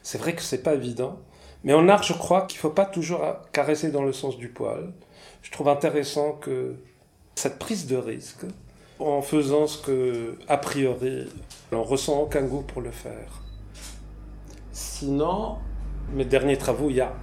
C'est 0.02 0.18
vrai 0.18 0.34
que 0.34 0.42
c'est 0.42 0.62
pas 0.62 0.74
évident, 0.74 1.18
mais 1.64 1.72
en 1.72 1.88
art, 1.88 2.02
je 2.02 2.12
crois 2.12 2.42
qu'il 2.42 2.58
faut 2.58 2.70
pas 2.70 2.86
toujours 2.86 3.22
caresser 3.52 3.90
dans 3.90 4.02
le 4.02 4.12
sens 4.12 4.36
du 4.36 4.48
poil. 4.48 4.92
Je 5.42 5.50
trouve 5.50 5.68
intéressant 5.68 6.32
que 6.32 6.76
cette 7.34 7.58
prise 7.58 7.86
de 7.86 7.96
risque, 7.96 8.44
en 8.98 9.22
faisant 9.22 9.66
ce 9.66 9.78
que, 9.78 10.38
a 10.48 10.58
priori, 10.58 11.26
on 11.72 11.82
ressent 11.82 12.20
aucun 12.20 12.42
goût 12.42 12.62
pour 12.62 12.82
le 12.82 12.90
faire. 12.90 13.42
Sinon, 14.72 15.56
mes 16.12 16.24
derniers 16.24 16.58
travaux, 16.58 16.90
il 16.90 16.94
n'y 16.94 17.00
a 17.00 17.14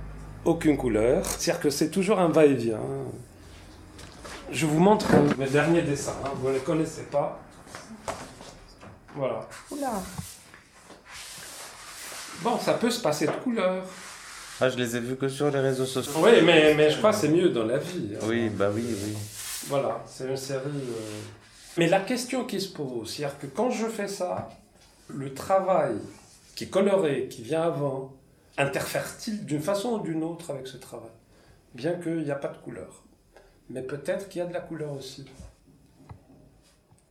aucune 0.46 0.78
couleur. 0.78 1.26
C'est-à-dire 1.26 1.62
que 1.62 1.70
c'est 1.70 1.92
toujours 1.92 2.20
un 2.20 2.30
va-et-vient. 2.30 2.80
Je 4.52 4.66
vous 4.66 4.80
montre 4.80 5.08
mes 5.38 5.48
derniers 5.48 5.82
dessins. 5.82 6.16
hein. 6.24 6.30
Vous 6.36 6.48
ne 6.50 6.54
les 6.54 6.60
connaissez 6.60 7.04
pas. 7.04 7.40
Voilà. 9.16 9.48
Oula. 9.72 9.94
Bon, 12.42 12.58
ça 12.60 12.74
peut 12.76 12.90
se 12.90 13.02
passer 13.02 13.26
de 13.28 13.32
couleurs. 13.32 13.84
Ah, 14.62 14.70
je 14.70 14.78
les 14.78 14.96
ai 14.96 15.00
vus 15.00 15.16
que 15.18 15.28
sur 15.28 15.50
les 15.52 15.60
réseaux 15.60 15.86
sociaux. 15.86 16.14
Oui, 16.18 16.42
mais, 16.44 16.74
mais 16.76 16.90
je 16.90 16.98
crois 16.98 17.12
que 17.12 17.18
c'est 17.18 17.30
mieux 17.30 17.50
dans 17.50 17.66
la 17.66 17.78
vie. 17.78 18.14
hein. 18.16 18.20
Oui, 18.28 18.50
bah 18.50 18.70
oui, 18.74 18.84
oui. 18.88 19.14
Voilà, 19.68 20.02
c'est 20.08 20.28
une 20.28 20.38
série. 20.38 20.62
euh. 20.66 21.22
Mais 21.78 21.88
la 21.88 22.00
question 22.00 22.46
qui 22.46 22.60
se 22.62 22.70
pose, 22.70 23.12
c'est-à-dire 23.14 23.38
que 23.40 23.48
quand 23.48 23.70
je 23.70 23.86
fais 23.88 24.08
ça, 24.08 24.50
le 25.10 25.34
travail 25.34 25.96
qui 26.56 26.64
est 26.66 26.68
coloré, 26.70 27.28
qui 27.30 27.42
vient 27.44 27.64
avant, 27.64 28.14
interfère-t-il 28.58 29.46
d'une 29.46 29.62
façon 29.62 29.90
ou 29.94 30.00
d'une 30.00 30.24
autre 30.24 30.52
avec 30.52 30.66
ce 30.68 30.78
travail? 30.78 31.12
Bien 31.76 31.94
qu'il 31.94 32.24
n'y 32.24 32.32
a 32.32 32.36
pas 32.36 32.48
de 32.48 32.58
couleur. 32.58 33.04
Mais 33.70 33.82
peut-être 33.82 34.30
qu'il 34.30 34.40
y 34.40 34.42
a 34.42 34.48
de 34.48 34.54
la 34.54 34.62
couleur 34.62 34.94
aussi. 34.94 35.26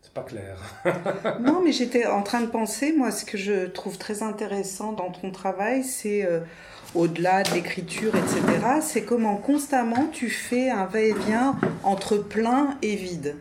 C'est 0.00 0.12
pas 0.12 0.22
clair. 0.22 0.58
Non, 1.40 1.60
mais 1.62 1.72
j'étais 1.72 2.06
en 2.06 2.22
train 2.22 2.40
de 2.40 2.46
penser, 2.46 2.92
moi, 2.92 3.10
ce 3.10 3.24
que 3.24 3.36
je 3.36 3.66
trouve 3.66 3.98
très 3.98 4.22
intéressant 4.22 4.92
dans 4.92 5.10
ton 5.10 5.30
travail, 5.30 5.84
c'est 5.84 6.24
euh, 6.24 6.40
au-delà 6.94 7.42
de 7.42 7.52
l'écriture, 7.54 8.14
etc., 8.16 8.42
c'est 8.80 9.02
comment 9.02 9.36
constamment 9.36 10.06
tu 10.12 10.30
fais 10.30 10.70
un 10.70 10.86
va-et-vient 10.86 11.58
entre 11.82 12.16
plein 12.16 12.78
et 12.82 12.96
vide. 12.96 13.36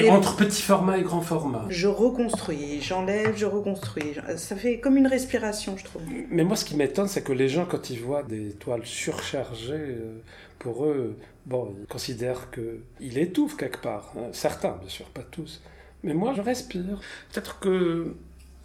Et 0.00 0.10
Entre 0.10 0.36
petit 0.36 0.62
format 0.62 0.98
et 0.98 1.02
grand 1.02 1.20
format. 1.20 1.66
je 1.68 1.86
reconstruis, 1.86 2.80
j'enlève, 2.80 3.36
je 3.36 3.46
reconstruis. 3.46 4.14
Ça 4.36 4.56
fait 4.56 4.80
comme 4.80 4.96
une 4.96 5.06
respiration, 5.06 5.76
je 5.76 5.84
trouve. 5.84 6.02
Mais 6.30 6.42
moi, 6.44 6.56
ce 6.56 6.64
qui 6.64 6.76
m'étonne, 6.76 7.06
c'est 7.08 7.22
que 7.22 7.32
les 7.32 7.48
gens, 7.48 7.64
quand 7.64 7.90
ils 7.90 8.00
voient 8.00 8.22
des 8.24 8.50
toiles 8.52 8.84
surchargées, 8.84 9.72
euh, 9.74 10.18
pour 10.58 10.84
eux, 10.86 11.16
bon, 11.46 11.74
ils 11.80 11.86
considèrent 11.86 12.48
qu'il 12.50 13.18
étouffe 13.18 13.56
quelque 13.56 13.80
part. 13.80 14.12
hein. 14.16 14.28
Certains, 14.32 14.76
bien 14.80 14.88
sûr, 14.88 15.06
pas 15.06 15.22
tous. 15.22 15.60
Mais 16.02 16.14
moi, 16.14 16.32
je 16.36 16.42
respire. 16.42 17.00
Peut-être 17.32 17.58
que 17.60 18.14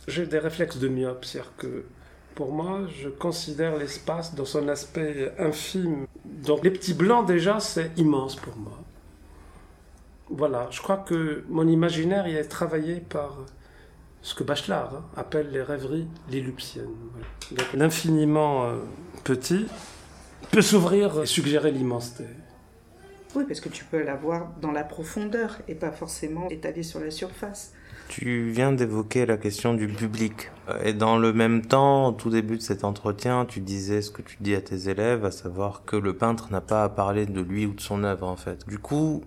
j'ai 0.07 0.25
des 0.25 0.39
réflexes 0.39 0.77
de 0.77 0.87
myope. 0.87 1.23
C'est-à-dire 1.25 1.53
que, 1.57 1.85
pour 2.35 2.51
moi, 2.53 2.81
je 3.01 3.09
considère 3.09 3.77
l'espace 3.77 4.33
dans 4.33 4.45
son 4.45 4.67
aspect 4.67 5.31
infime. 5.37 6.05
Donc, 6.25 6.63
les 6.63 6.71
petits 6.71 6.93
blancs, 6.93 7.27
déjà, 7.27 7.59
c'est 7.59 7.91
immense 7.97 8.35
pour 8.35 8.55
moi. 8.57 8.79
Voilà, 10.29 10.67
je 10.71 10.81
crois 10.81 10.97
que 10.97 11.43
mon 11.49 11.67
imaginaire, 11.67 12.27
il 12.27 12.35
est 12.35 12.43
travaillé 12.43 12.99
par 12.99 13.39
ce 14.21 14.35
que 14.35 14.43
Bachelard 14.43 14.93
hein, 14.95 15.05
appelle 15.15 15.49
les 15.51 15.61
rêveries. 15.61 16.07
Voilà. 16.29 17.27
Donc 17.51 17.73
l'infiniment 17.73 18.65
euh, 18.65 18.75
petit 19.23 19.65
peut 20.51 20.61
s'ouvrir 20.61 21.23
et 21.23 21.25
suggérer 21.25 21.71
l'immensité. 21.71 22.25
Oui, 23.35 23.43
parce 23.47 23.59
que 23.59 23.69
tu 23.69 23.85
peux 23.85 24.03
l'avoir 24.03 24.49
dans 24.59 24.71
la 24.71 24.83
profondeur 24.83 25.59
et 25.67 25.75
pas 25.75 25.91
forcément 25.91 26.49
étalé 26.49 26.81
sur 26.81 26.99
la 26.99 27.11
surface. 27.11 27.73
Tu 28.07 28.49
viens 28.49 28.71
d'évoquer 28.71 29.27
la 29.27 29.37
question 29.37 29.75
du 29.75 29.87
public. 29.87 30.49
Et 30.83 30.93
dans 30.93 31.15
le 31.15 31.31
même 31.31 31.63
temps, 31.63 32.07
au 32.07 32.11
tout 32.11 32.31
début 32.31 32.57
de 32.57 32.63
cet 32.63 32.83
entretien, 32.83 33.45
tu 33.45 33.59
disais 33.59 34.01
ce 34.01 34.09
que 34.09 34.23
tu 34.23 34.37
dis 34.39 34.55
à 34.55 34.61
tes 34.61 34.89
élèves, 34.89 35.25
à 35.25 35.31
savoir 35.31 35.85
que 35.85 35.95
le 35.95 36.17
peintre 36.17 36.51
n'a 36.51 36.61
pas 36.61 36.83
à 36.83 36.89
parler 36.89 37.27
de 37.27 37.41
lui 37.41 37.67
ou 37.67 37.73
de 37.73 37.81
son 37.81 38.03
œuvre, 38.03 38.27
en 38.27 38.35
fait. 38.35 38.67
Du 38.67 38.79
coup, 38.79 39.21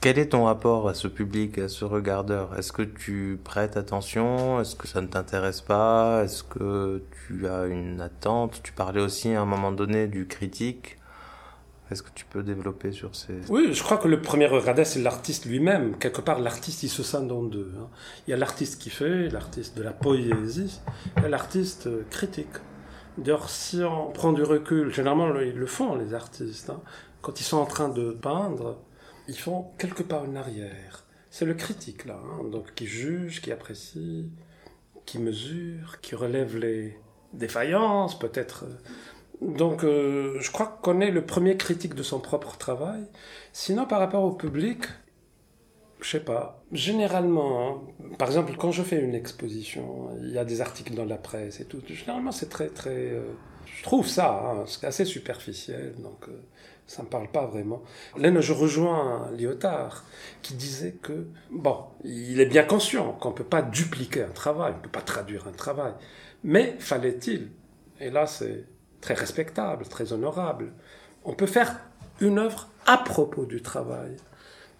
quel 0.00 0.18
est 0.18 0.28
ton 0.28 0.44
rapport 0.44 0.88
à 0.88 0.94
ce 0.94 1.08
public, 1.08 1.58
à 1.58 1.68
ce 1.68 1.84
regardeur? 1.84 2.56
Est-ce 2.56 2.72
que 2.72 2.82
tu 2.82 3.40
prêtes 3.42 3.76
attention? 3.76 4.60
Est-ce 4.60 4.76
que 4.76 4.86
ça 4.86 5.00
ne 5.00 5.08
t'intéresse 5.08 5.60
pas? 5.60 6.22
Est-ce 6.24 6.44
que 6.44 7.02
tu 7.26 7.48
as 7.48 7.66
une 7.66 8.00
attente? 8.00 8.60
Tu 8.62 8.72
parlais 8.72 9.00
aussi 9.00 9.32
à 9.34 9.42
un 9.42 9.44
moment 9.44 9.72
donné 9.72 10.06
du 10.06 10.26
critique. 10.26 10.98
Est-ce 11.90 12.02
que 12.02 12.10
tu 12.14 12.26
peux 12.26 12.42
développer 12.42 12.92
sur 12.92 13.16
ces... 13.16 13.40
Oui, 13.48 13.70
je 13.72 13.82
crois 13.82 13.96
que 13.96 14.08
le 14.08 14.20
premier 14.20 14.46
regardeur, 14.46 14.86
c'est 14.86 15.00
l'artiste 15.00 15.46
lui-même. 15.46 15.96
Quelque 15.96 16.20
part, 16.20 16.38
l'artiste, 16.38 16.82
il 16.82 16.90
se 16.90 17.02
scinde 17.02 17.32
en 17.32 17.42
deux. 17.42 17.72
hein. 17.78 17.88
Il 18.26 18.30
y 18.30 18.34
a 18.34 18.36
l'artiste 18.36 18.80
qui 18.80 18.90
fait, 18.90 19.28
l'artiste 19.30 19.76
de 19.76 19.82
la 19.82 19.92
poésie, 19.92 20.80
et 21.24 21.28
l'artiste 21.28 21.86
euh, 21.86 22.04
critique. 22.10 22.46
D'ailleurs, 23.16 23.48
si 23.48 23.82
on 23.82 24.10
prend 24.10 24.32
du 24.34 24.42
recul, 24.42 24.92
généralement, 24.92 25.34
ils 25.40 25.56
le 25.56 25.66
font, 25.66 25.96
les 25.96 26.12
artistes. 26.12 26.68
hein. 26.70 26.80
Quand 27.22 27.40
ils 27.40 27.44
sont 27.44 27.56
en 27.56 27.66
train 27.66 27.88
de 27.88 28.10
peindre, 28.10 28.76
ils 29.28 29.38
font 29.38 29.66
quelques 29.78 30.02
pas 30.02 30.20
en 30.20 30.34
arrière. 30.34 31.04
C'est 31.30 31.44
le 31.44 31.54
critique, 31.54 32.06
là, 32.06 32.18
hein, 32.24 32.44
donc 32.50 32.74
qui 32.74 32.86
juge, 32.86 33.42
qui 33.42 33.52
apprécie, 33.52 34.30
qui 35.04 35.18
mesure, 35.18 36.00
qui 36.00 36.14
relève 36.14 36.56
les 36.56 36.98
défaillances, 37.34 38.18
peut-être. 38.18 38.64
Donc, 39.40 39.84
euh, 39.84 40.38
je 40.40 40.50
crois 40.50 40.78
qu'on 40.82 41.00
est 41.00 41.10
le 41.10 41.24
premier 41.24 41.56
critique 41.56 41.94
de 41.94 42.02
son 42.02 42.18
propre 42.18 42.56
travail. 42.56 43.04
Sinon, 43.52 43.86
par 43.86 44.00
rapport 44.00 44.24
au 44.24 44.32
public, 44.32 44.84
je 46.00 46.08
sais 46.10 46.20
pas. 46.20 46.62
Généralement, 46.72 47.68
hein, 47.68 48.14
par 48.18 48.28
exemple, 48.28 48.54
quand 48.56 48.72
je 48.72 48.82
fais 48.82 49.00
une 49.00 49.14
exposition, 49.14 50.10
il 50.20 50.30
y 50.30 50.38
a 50.38 50.44
des 50.44 50.60
articles 50.60 50.94
dans 50.94 51.04
la 51.04 51.18
presse 51.18 51.60
et 51.60 51.64
tout. 51.66 51.82
Généralement, 51.86 52.32
c'est 52.32 52.48
très, 52.48 52.68
très. 52.68 52.90
euh, 53.12 53.32
je 53.66 53.82
trouve 53.82 54.08
ça, 54.08 54.54
hein, 54.56 54.64
assez 54.82 55.04
superficiel, 55.04 55.94
donc 56.02 56.28
euh, 56.28 56.40
ça 56.88 57.02
me 57.02 57.08
parle 57.08 57.28
pas 57.28 57.46
vraiment. 57.46 57.82
Là, 58.16 58.40
je 58.40 58.52
rejoins 58.52 59.30
Lyotard 59.38 60.04
qui 60.42 60.54
disait 60.54 60.96
que, 61.02 61.28
bon, 61.50 61.84
il 62.02 62.40
est 62.40 62.46
bien 62.46 62.64
conscient 62.64 63.12
qu'on 63.12 63.30
peut 63.30 63.44
pas 63.44 63.62
dupliquer 63.62 64.22
un 64.22 64.30
travail, 64.30 64.72
on 64.76 64.80
peut 64.80 64.88
pas 64.88 65.02
traduire 65.02 65.46
un 65.46 65.52
travail, 65.52 65.92
mais 66.42 66.76
fallait-il, 66.80 67.50
et 68.00 68.10
là 68.10 68.26
c'est 68.26 68.64
très 69.02 69.14
respectable, 69.14 69.86
très 69.86 70.14
honorable, 70.14 70.72
on 71.24 71.34
peut 71.34 71.46
faire 71.46 71.78
une 72.20 72.38
œuvre 72.38 72.68
à 72.86 72.96
propos 72.96 73.44
du 73.44 73.60
travail. 73.60 74.16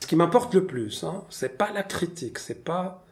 Ce 0.00 0.06
qui 0.06 0.16
m'importe 0.16 0.54
le 0.54 0.66
plus, 0.66 1.04
hein, 1.04 1.24
c'est 1.28 1.58
pas 1.58 1.72
la 1.72 1.82
critique, 1.82 2.38
c'est 2.38 2.64
pas 2.64 3.04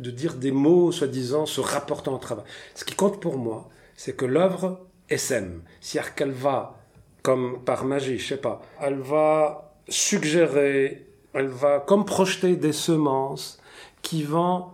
de 0.00 0.10
dire 0.10 0.34
des 0.34 0.50
mots 0.50 0.90
soi-disant 0.90 1.46
se 1.46 1.60
rapportant 1.60 2.14
au 2.14 2.18
travail. 2.18 2.46
Ce 2.74 2.84
qui 2.84 2.96
compte 2.96 3.20
pour 3.20 3.38
moi, 3.38 3.68
c'est 3.94 4.16
que 4.16 4.24
l'œuvre 4.24 4.80
SM, 5.08 5.62
c'est-à-dire 5.80 6.14
qu'elle 6.16 6.32
va, 6.32 6.79
comme 7.22 7.62
par 7.64 7.84
magie, 7.84 8.18
je 8.18 8.28
sais 8.28 8.36
pas, 8.36 8.60
elle 8.80 8.98
va 8.98 9.72
suggérer, 9.88 11.06
elle 11.34 11.48
va 11.48 11.80
comme 11.80 12.04
projeter 12.04 12.56
des 12.56 12.72
semences 12.72 13.58
qui 14.02 14.22
vont 14.22 14.66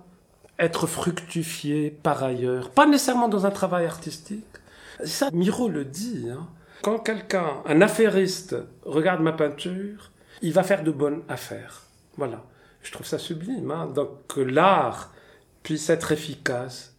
être 0.59 0.87
fructifiées 0.87 1.91
par 1.91 2.23
ailleurs, 2.23 2.71
pas 2.71 2.87
nécessairement 2.87 3.29
dans 3.29 3.45
un 3.47 3.51
travail 3.51 3.85
artistique. 3.87 4.45
Ça, 5.05 5.29
Miro 5.33 5.69
le 5.69 5.85
dit. 5.85 6.29
hein. 6.31 6.47
Quand 6.83 6.99
quelqu'un, 6.99 7.63
un 7.67 7.81
affairiste, 7.83 8.57
regarde 8.85 9.21
ma 9.21 9.33
peinture, 9.33 10.11
il 10.41 10.53
va 10.53 10.63
faire 10.63 10.83
de 10.83 10.91
bonnes 10.91 11.23
affaires. 11.29 11.83
Voilà. 12.17 12.45
Je 12.83 12.93
trouve 12.93 13.07
ça 13.07 13.19
sublime. 13.19 13.71
hein. 13.71 13.87
Donc 13.95 14.09
que 14.29 14.41
l'art 14.41 15.13
puisse 15.63 15.91
être 15.91 16.13
efficace 16.13 16.95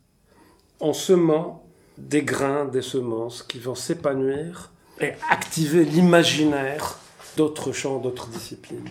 en 0.80 0.94
semant 0.94 1.66
des 1.98 2.22
grains, 2.22 2.66
des 2.66 2.82
semences 2.84 3.42
qui 3.42 3.58
vont 3.58 3.74
s'épanouir 3.76 4.72
et 5.02 5.14
activer 5.30 5.86
l'imaginaire 5.86 7.00
d'autres 7.36 7.72
champs, 7.72 8.00
d'autres 8.00 8.28
disciplines. 8.28 8.90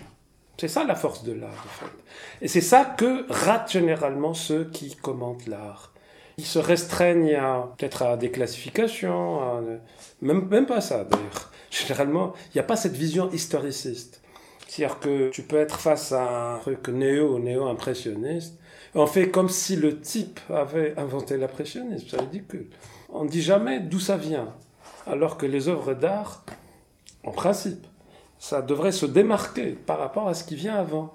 C'est 0.58 0.68
ça 0.68 0.84
la 0.84 0.94
force 0.94 1.24
de 1.24 1.32
l'art, 1.32 1.50
en 1.50 1.84
fait. 1.84 1.92
Et 2.40 2.48
c'est 2.48 2.60
ça 2.60 2.84
que 2.84 3.26
ratent 3.30 3.70
généralement 3.70 4.32
ceux 4.32 4.64
qui 4.64 4.96
commentent 4.96 5.46
l'art. 5.46 5.92
Ils 6.38 6.46
se 6.46 6.58
restreignent 6.58 7.34
à 7.34 7.74
peut-être 7.76 8.02
à 8.02 8.16
des 8.16 8.30
classifications, 8.30 9.62
même, 10.20 10.46
même 10.48 10.66
pas 10.66 10.80
ça 10.80 11.04
d'ailleurs. 11.04 11.50
Généralement, 11.70 12.34
il 12.46 12.56
n'y 12.56 12.60
a 12.60 12.64
pas 12.64 12.76
cette 12.76 12.94
vision 12.96 13.30
historiciste. 13.32 14.22
C'est-à-dire 14.66 14.98
que 15.00 15.30
tu 15.30 15.42
peux 15.42 15.56
être 15.56 15.78
face 15.78 16.12
à 16.12 16.54
un 16.54 16.58
truc 16.58 16.88
néo, 16.88 17.38
néo-impressionniste. 17.38 18.58
On 18.94 19.06
fait 19.06 19.30
comme 19.30 19.48
si 19.48 19.76
le 19.76 20.00
type 20.00 20.40
avait 20.48 20.94
inventé 20.98 21.36
l'impressionnisme, 21.36 22.06
c'est 22.10 22.20
ridicule. 22.20 22.68
On 23.10 23.24
ne 23.24 23.28
dit 23.28 23.42
jamais 23.42 23.80
d'où 23.80 24.00
ça 24.00 24.16
vient, 24.16 24.54
alors 25.06 25.36
que 25.36 25.46
les 25.46 25.68
œuvres 25.68 25.94
d'art, 25.94 26.44
en 27.24 27.30
principe, 27.30 27.86
ça 28.38 28.62
devrait 28.62 28.92
se 28.92 29.06
démarquer 29.06 29.72
par 29.72 29.98
rapport 29.98 30.28
à 30.28 30.34
ce 30.34 30.44
qui 30.44 30.56
vient 30.56 30.74
avant. 30.76 31.14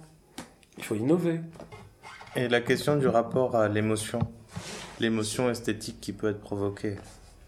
Il 0.78 0.84
faut 0.84 0.96
innover. 0.96 1.40
Et 2.36 2.48
la 2.48 2.62
question 2.62 2.96
du 2.96 3.08
rapport 3.08 3.56
à 3.56 3.68
l'émotion, 3.68 4.20
l'émotion 5.00 5.50
esthétique 5.50 6.00
qui 6.02 6.14
peut 6.14 6.30
être 6.30 6.40
provoquée, 6.42 6.96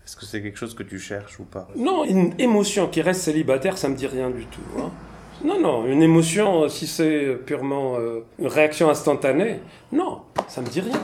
est-ce 0.05 0.17
que 0.17 0.25
c'est 0.25 0.41
quelque 0.41 0.57
chose 0.57 0.75
que 0.75 0.83
tu 0.83 0.99
cherches 0.99 1.39
ou 1.39 1.43
pas? 1.43 1.67
Non, 1.75 2.03
une 2.03 2.33
émotion 2.39 2.87
qui 2.87 3.01
reste 3.01 3.21
célibataire, 3.21 3.77
ça 3.77 3.87
me 3.87 3.95
dit 3.95 4.07
rien 4.07 4.29
du 4.29 4.45
tout. 4.45 4.61
hein. 4.79 4.91
Non, 5.43 5.59
non, 5.59 5.85
une 5.85 6.01
émotion, 6.03 6.69
si 6.69 6.85
c'est 6.87 7.35
purement 7.45 7.95
euh, 7.97 8.21
une 8.39 8.47
réaction 8.47 8.89
instantanée, 8.89 9.59
non, 9.91 10.21
ça 10.47 10.61
me 10.61 10.67
dit 10.67 10.81
rien. 10.81 11.01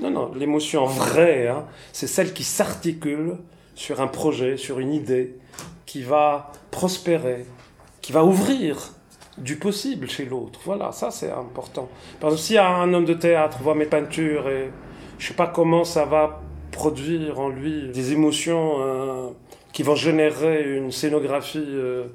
Non, 0.00 0.10
non, 0.10 0.32
l'émotion 0.34 0.84
vraie, 0.86 1.48
hein, 1.48 1.64
c'est 1.92 2.06
celle 2.06 2.32
qui 2.32 2.44
s'articule 2.44 3.36
sur 3.78 4.00
un 4.00 4.08
projet, 4.08 4.56
sur 4.56 4.80
une 4.80 4.92
idée, 4.92 5.36
qui 5.86 6.02
va 6.02 6.50
prospérer, 6.72 7.46
qui 8.00 8.10
va 8.10 8.24
ouvrir 8.24 8.92
du 9.38 9.54
possible 9.54 10.10
chez 10.10 10.24
l'autre. 10.24 10.58
Voilà, 10.64 10.90
ça 10.90 11.12
c'est 11.12 11.30
important. 11.30 11.88
Par 12.18 12.30
exemple, 12.30 12.42
si 12.42 12.58
un 12.58 12.92
homme 12.92 13.04
de 13.04 13.14
théâtre 13.14 13.58
voit 13.62 13.76
mes 13.76 13.86
peintures 13.86 14.48
et 14.48 14.70
je 15.20 15.28
sais 15.28 15.34
pas 15.34 15.46
comment 15.46 15.84
ça 15.84 16.04
va 16.04 16.42
produire 16.72 17.38
en 17.38 17.50
lui 17.50 17.88
des 17.90 18.12
émotions 18.12 18.78
euh, 18.80 19.28
qui 19.72 19.84
vont 19.84 19.94
générer 19.94 20.76
une 20.76 20.90
scénographie 20.90 21.64
euh, 21.64 22.08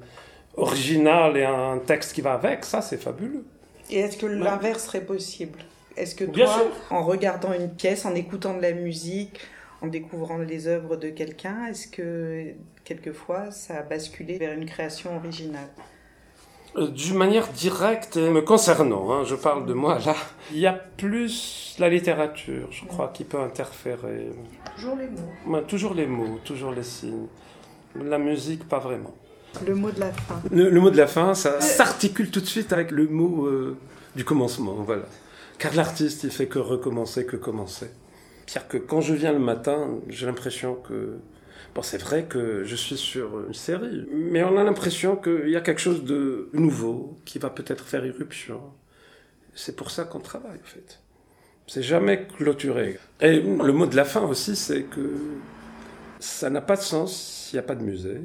originale 0.58 1.38
et 1.38 1.46
un 1.46 1.78
texte 1.78 2.12
qui 2.12 2.20
va 2.20 2.34
avec, 2.34 2.66
ça 2.66 2.82
c'est 2.82 2.98
fabuleux. 2.98 3.46
Et 3.90 4.00
est-ce 4.00 4.18
que 4.18 4.26
l'inverse 4.26 4.84
serait 4.84 5.06
possible? 5.06 5.60
Est-ce 5.96 6.14
que 6.14 6.26
Bien 6.26 6.46
toi, 6.46 6.56
sûr. 6.56 6.72
en 6.90 7.06
regardant 7.06 7.54
une 7.54 7.70
pièce, 7.70 8.06
en 8.06 8.16
écoutant 8.16 8.54
de 8.54 8.62
la 8.62 8.74
musique, 8.74 9.40
en 9.84 9.88
découvrant 9.88 10.38
les 10.38 10.68
œuvres 10.68 10.96
de 10.96 11.10
quelqu'un, 11.10 11.68
est-ce 11.70 11.88
que 11.88 12.54
quelquefois 12.86 13.52
ça 13.52 13.80
a 13.80 13.82
basculé 13.82 14.38
vers 14.38 14.54
une 14.58 14.66
création 14.66 15.16
originale? 15.18 15.68
Euh, 16.78 16.88
D'une 16.88 17.18
manière 17.18 17.50
directe 17.50 18.16
me 18.18 18.42
concernant, 18.42 19.12
hein, 19.12 19.24
je 19.26 19.36
parle 19.36 19.66
de 19.66 19.74
moi 19.74 20.00
là, 20.06 20.16
il 20.52 20.60
y 20.60 20.66
a 20.68 20.74
plus 20.74 21.76
la 21.80 21.90
littérature, 21.90 22.68
je 22.72 22.86
crois, 22.86 23.12
qui 23.14 23.26
peut 23.26 23.40
interférer. 23.40 24.32
Toujours 24.76 24.96
les 24.96 25.08
mots. 25.10 25.62
Toujours 25.68 25.94
les 25.94 26.08
mots, 26.08 26.40
toujours 26.46 26.72
les 26.72 26.84
signes. 26.84 27.28
La 27.96 28.18
musique, 28.18 28.68
pas 28.68 28.80
vraiment. 28.80 29.14
Le 29.68 29.76
mot 29.76 29.92
de 29.92 30.00
la 30.00 30.12
fin. 30.12 30.42
Le, 30.50 30.70
le 30.70 30.80
mot 30.80 30.90
de 30.90 30.98
la 30.98 31.06
fin, 31.06 31.36
ça 31.36 31.62
s'articule 31.62 32.32
tout 32.32 32.42
de 32.42 32.48
suite 32.48 32.74
avec 32.74 32.90
le 32.90 33.08
mot 33.08 33.46
euh, 33.46 33.78
du 34.16 34.24
commencement, 34.24 34.74
voilà. 34.76 35.04
Car 35.60 35.76
l'artiste, 35.76 36.24
il 36.24 36.32
fait 36.32 36.48
que 36.48 36.58
recommencer, 36.58 37.26
que 37.28 37.36
commencer. 37.36 37.92
C'est-à-dire 38.46 38.68
que 38.68 38.78
quand 38.78 39.02
je 39.02 39.14
viens 39.14 39.32
le 39.32 39.40
matin, 39.40 40.00
j'ai 40.08 40.26
l'impression 40.26 40.76
que... 40.76 41.18
Bon, 41.76 41.82
c'est 41.82 41.98
vrai 41.98 42.26
que 42.26 42.64
je 42.64 42.76
suis 42.76 42.98
sur 42.98 43.48
une 43.48 43.54
série, 43.54 44.08
mais 44.12 44.44
on 44.44 44.58
a 44.58 44.64
l'impression 44.64 45.16
qu'il 45.16 45.50
y 45.50 45.56
a 45.56 45.62
quelque 45.62 45.82
chose 45.82 46.04
de 46.04 46.50
nouveau 46.54 47.18
qui 47.26 47.40
va 47.40 47.50
peut-être 47.50 47.86
faire 47.86 48.06
irruption. 48.06 48.62
C'est 49.56 49.76
pour 49.76 49.90
ça 49.90 50.04
qu'on 50.04 50.20
travaille, 50.20 50.60
en 50.60 50.68
fait. 50.68 51.00
C'est 51.66 51.82
jamais 51.82 52.28
clôturé. 52.28 53.00
Et 53.22 53.40
le 53.40 53.74
mot 53.74 53.88
de 53.88 53.96
la 53.96 54.06
fin 54.06 54.22
aussi, 54.22 54.56
c'est 54.56 54.84
que 54.84 55.10
ça 56.20 56.50
n'a 56.50 56.62
pas 56.62 56.76
de 56.76 56.82
sens 56.82 57.16
s'il 57.16 57.58
n'y 57.58 57.64
a 57.64 57.68
pas 57.68 57.76
de 57.76 57.84
musée. 57.84 58.22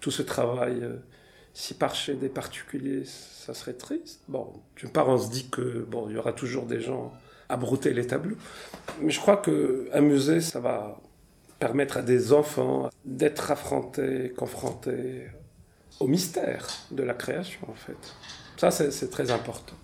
Tout 0.00 0.10
ce 0.10 0.22
travail, 0.22 0.78
euh, 0.82 0.96
si 1.52 1.74
par 1.74 1.94
chez 1.94 2.14
des 2.14 2.28
particuliers, 2.28 3.04
ça 3.04 3.54
serait 3.54 3.74
triste. 3.74 4.22
Bon, 4.28 4.52
d'une 4.76 4.90
part, 4.90 5.08
on 5.08 5.18
se 5.18 5.30
dit 5.30 5.48
que 5.48 5.84
bon, 5.88 6.08
il 6.08 6.14
y 6.14 6.18
aura 6.18 6.32
toujours 6.32 6.66
des 6.66 6.80
gens 6.80 7.12
à 7.48 7.56
brouter 7.56 7.92
les 7.92 8.06
tableaux. 8.06 8.36
Mais 9.00 9.10
je 9.10 9.20
crois 9.20 9.36
qu'un 9.36 10.00
musée, 10.00 10.40
ça 10.40 10.60
va 10.60 11.00
permettre 11.58 11.98
à 11.98 12.02
des 12.02 12.32
enfants 12.32 12.90
d'être 13.04 13.50
affrontés, 13.50 14.32
confrontés 14.36 15.28
au 16.00 16.06
mystère 16.06 16.66
de 16.90 17.02
la 17.02 17.14
création, 17.14 17.60
en 17.68 17.74
fait. 17.74 18.14
Ça, 18.56 18.70
c'est 18.70 19.10
très 19.10 19.30
important. 19.30 19.74